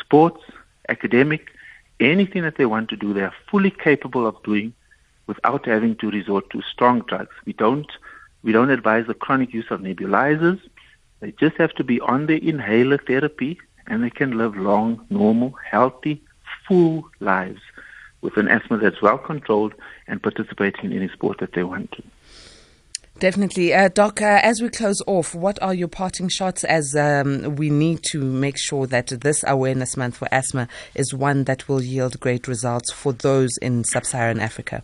Sports, 0.00 0.42
academic, 0.88 1.48
anything 2.00 2.42
that 2.42 2.56
they 2.56 2.66
want 2.66 2.88
to 2.90 2.96
do, 2.96 3.12
they 3.12 3.22
are 3.22 3.34
fully 3.50 3.70
capable 3.70 4.26
of 4.26 4.42
doing 4.42 4.72
without 5.26 5.66
having 5.66 5.94
to 5.96 6.10
resort 6.10 6.50
to 6.50 6.62
strong 6.62 7.00
drugs. 7.02 7.34
We 7.44 7.52
don't 7.52 7.90
we 8.42 8.52
don't 8.52 8.70
advise 8.70 9.06
the 9.06 9.14
chronic 9.14 9.52
use 9.52 9.66
of 9.70 9.80
nebulizers. 9.80 10.60
They 11.20 11.32
just 11.32 11.56
have 11.56 11.72
to 11.74 11.84
be 11.84 12.00
on 12.00 12.26
the 12.26 12.48
inhaler 12.48 12.98
therapy 12.98 13.58
and 13.86 14.02
they 14.02 14.10
can 14.10 14.38
live 14.38 14.56
long, 14.56 15.04
normal, 15.10 15.54
healthy, 15.70 16.22
full 16.66 17.04
lives 17.20 17.60
with 18.22 18.36
an 18.36 18.48
asthma 18.48 18.78
that's 18.78 19.02
well 19.02 19.18
controlled 19.18 19.74
and 20.06 20.22
participating 20.22 20.92
in 20.92 20.96
any 20.96 21.08
sport 21.08 21.38
that 21.38 21.52
they 21.52 21.64
want 21.64 21.90
to. 21.92 22.02
Definitely. 23.18 23.74
Uh, 23.74 23.88
Doc, 23.88 24.22
uh, 24.22 24.40
as 24.42 24.62
we 24.62 24.70
close 24.70 25.02
off, 25.06 25.34
what 25.34 25.60
are 25.62 25.74
your 25.74 25.88
parting 25.88 26.28
shots 26.28 26.64
as 26.64 26.96
um, 26.96 27.56
we 27.56 27.68
need 27.68 28.02
to 28.12 28.22
make 28.22 28.56
sure 28.56 28.86
that 28.86 29.08
this 29.08 29.44
Awareness 29.46 29.94
Month 29.94 30.16
for 30.16 30.28
Asthma 30.32 30.68
is 30.94 31.12
one 31.12 31.44
that 31.44 31.68
will 31.68 31.82
yield 31.82 32.18
great 32.18 32.48
results 32.48 32.90
for 32.90 33.12
those 33.12 33.58
in 33.58 33.84
sub 33.84 34.06
Saharan 34.06 34.40
Africa? 34.40 34.82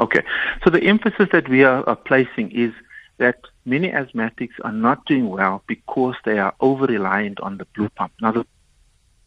Okay. 0.00 0.22
So 0.64 0.70
the 0.70 0.82
emphasis 0.84 1.28
that 1.32 1.50
we 1.50 1.64
are, 1.64 1.86
are 1.86 1.96
placing 1.96 2.50
is 2.52 2.72
that 3.18 3.40
many 3.64 3.90
asthmatics 3.90 4.54
are 4.62 4.72
not 4.72 5.04
doing 5.06 5.28
well 5.28 5.62
because 5.66 6.14
they 6.24 6.38
are 6.38 6.54
over 6.60 6.86
reliant 6.86 7.40
on 7.40 7.58
the 7.58 7.64
blue 7.74 7.88
pump. 7.90 8.12
Now, 8.20 8.32
the 8.32 8.46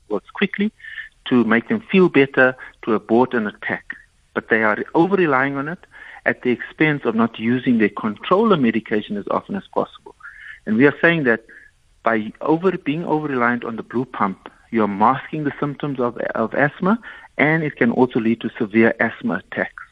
works 0.09 0.29
quickly 0.31 0.71
to 1.25 1.43
make 1.43 1.67
them 1.69 1.81
feel 1.91 2.09
better, 2.09 2.55
to 2.83 2.93
abort 2.93 3.33
an 3.33 3.47
attack, 3.47 3.85
but 4.33 4.49
they 4.49 4.63
are 4.63 4.77
over 4.95 5.15
relying 5.15 5.57
on 5.57 5.67
it 5.67 5.79
at 6.25 6.41
the 6.41 6.51
expense 6.51 7.05
of 7.05 7.15
not 7.15 7.39
using 7.39 7.77
their 7.77 7.89
controller 7.89 8.57
medication 8.57 9.17
as 9.17 9.27
often 9.31 9.55
as 9.55 9.67
possible. 9.73 10.15
And 10.65 10.77
we 10.77 10.85
are 10.85 10.95
saying 11.01 11.23
that 11.23 11.45
by 12.03 12.31
over 12.41 12.71
being 12.77 13.05
over 13.05 13.27
reliant 13.27 13.63
on 13.63 13.75
the 13.75 13.83
blue 13.83 14.05
pump, 14.05 14.51
you 14.71 14.83
are 14.83 14.87
masking 14.87 15.43
the 15.43 15.53
symptoms 15.59 15.99
of, 15.99 16.17
of 16.35 16.53
asthma 16.53 16.99
and 17.37 17.63
it 17.63 17.75
can 17.77 17.91
also 17.91 18.19
lead 18.19 18.41
to 18.41 18.49
severe 18.57 18.93
asthma 18.99 19.41
attacks. 19.45 19.83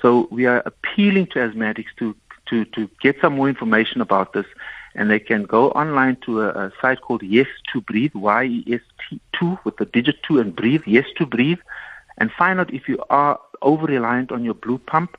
So 0.00 0.28
we 0.30 0.46
are 0.46 0.62
appealing 0.64 1.26
to 1.28 1.38
asthmatics 1.38 1.94
to, 1.98 2.14
to, 2.46 2.64
to 2.66 2.88
get 3.00 3.16
some 3.20 3.36
more 3.36 3.48
information 3.48 4.00
about 4.00 4.32
this 4.32 4.46
and 4.94 5.10
they 5.10 5.18
can 5.18 5.44
go 5.44 5.70
online 5.72 6.16
to 6.24 6.42
a, 6.42 6.48
a 6.48 6.72
site 6.80 7.00
called 7.00 7.22
Yes 7.22 7.48
to 7.72 7.80
Breathe, 7.80 8.14
Y-E-S-T 8.14 9.20
2 9.38 9.58
with 9.64 9.76
the 9.76 9.86
digit 9.86 10.22
2 10.22 10.38
and 10.38 10.54
breathe, 10.54 10.82
Yes 10.86 11.06
to 11.16 11.26
Breathe, 11.26 11.58
and 12.18 12.30
find 12.30 12.60
out 12.60 12.72
if 12.72 12.88
you 12.88 13.02
are 13.10 13.40
over 13.62 13.86
reliant 13.86 14.30
on 14.30 14.44
your 14.44 14.54
blue 14.54 14.78
pump 14.78 15.16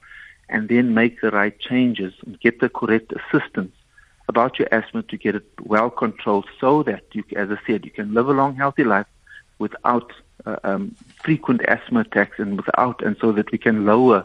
and 0.50 0.70
then 0.70 0.94
make 0.94 1.22
the 1.22 1.32
right 1.32 1.60
changes 1.60 2.14
and 2.26 2.40
get 2.40 2.60
the 2.60 2.70
correct 2.70 3.12
assistance 3.12 3.76
about 4.28 4.58
your 4.58 4.68
asthma 4.72 5.04
to 5.04 5.18
get 5.18 5.36
it 5.36 5.46
well 5.64 5.90
controlled 5.90 6.48
so 6.60 6.84
that 6.84 7.04
you, 7.14 7.24
as 7.36 7.50
I 7.52 7.58
said, 7.68 7.86
you 7.86 7.92
can 7.92 8.14
live 8.14 8.28
a 8.30 8.34
long, 8.34 8.56
healthy 8.56 8.84
life 8.84 9.08
without 9.60 10.12
uh, 10.46 10.58
um, 10.64 10.96
frequent 11.24 11.62
asthma 11.68 12.02
attacks 12.02 12.40
and 12.40 12.58
without, 12.58 13.04
and 13.04 13.16
so 13.20 13.32
that 13.32 13.52
we 13.52 13.58
can 13.58 13.86
lower 13.86 14.24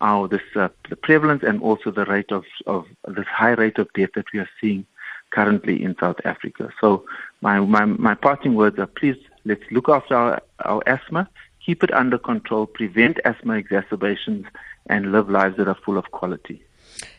our 0.00 0.28
this 0.28 0.42
uh, 0.54 0.68
the 0.88 0.96
prevalence 0.96 1.42
and 1.42 1.60
also 1.62 1.90
the 1.90 2.04
rate 2.04 2.32
of 2.32 2.44
of 2.66 2.84
this 3.08 3.26
high 3.26 3.52
rate 3.52 3.78
of 3.78 3.92
death 3.94 4.10
that 4.14 4.26
we 4.32 4.40
are 4.40 4.48
seeing 4.60 4.86
currently 5.30 5.82
in 5.82 5.96
South 6.00 6.16
Africa. 6.24 6.70
So 6.80 7.04
my 7.40 7.60
my 7.60 7.84
my 7.84 8.14
parting 8.14 8.54
words 8.54 8.78
are: 8.78 8.86
please 8.86 9.16
let's 9.44 9.62
look 9.70 9.88
after 9.88 10.14
our, 10.14 10.42
our 10.64 10.82
asthma, 10.86 11.28
keep 11.64 11.82
it 11.82 11.92
under 11.92 12.18
control, 12.18 12.66
prevent 12.66 13.18
asthma 13.24 13.54
exacerbations, 13.54 14.46
and 14.86 15.12
live 15.12 15.28
lives 15.28 15.56
that 15.56 15.68
are 15.68 15.78
full 15.84 15.98
of 15.98 16.10
quality. 16.10 16.62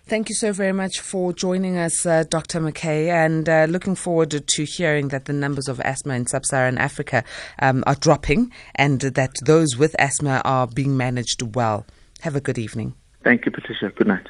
Thank 0.06 0.30
you 0.30 0.36
so 0.36 0.54
very 0.54 0.72
much 0.72 1.02
for 1.02 1.34
joining 1.34 1.78
us, 1.78 2.06
uh, 2.06 2.24
Dr. 2.30 2.62
McKay, 2.62 3.10
and 3.10 3.48
uh, 3.48 3.66
looking 3.70 3.94
forward 3.94 4.32
to 4.32 4.64
hearing 4.64 5.10
that 5.10 5.26
the 5.26 5.34
numbers 5.34 5.68
of 5.68 5.82
asthma 5.82 6.14
in 6.14 6.26
sub 6.26 6.46
Saharan 6.46 6.78
Africa 6.78 7.24
um, 7.60 7.84
are 7.86 7.96
dropping 7.96 8.52
and 8.76 9.02
that 9.02 9.32
those 9.44 9.76
with 9.76 9.96
asthma 10.00 10.42
are 10.46 10.66
being 10.66 10.96
managed 10.96 11.56
well. 11.56 11.86
Have 12.22 12.36
a 12.36 12.42
good 12.42 12.58
evening. 12.58 12.94
Thank 13.24 13.46
you, 13.46 13.52
Patricia. 13.52 13.90
Good 13.96 14.08
night. 14.08 14.28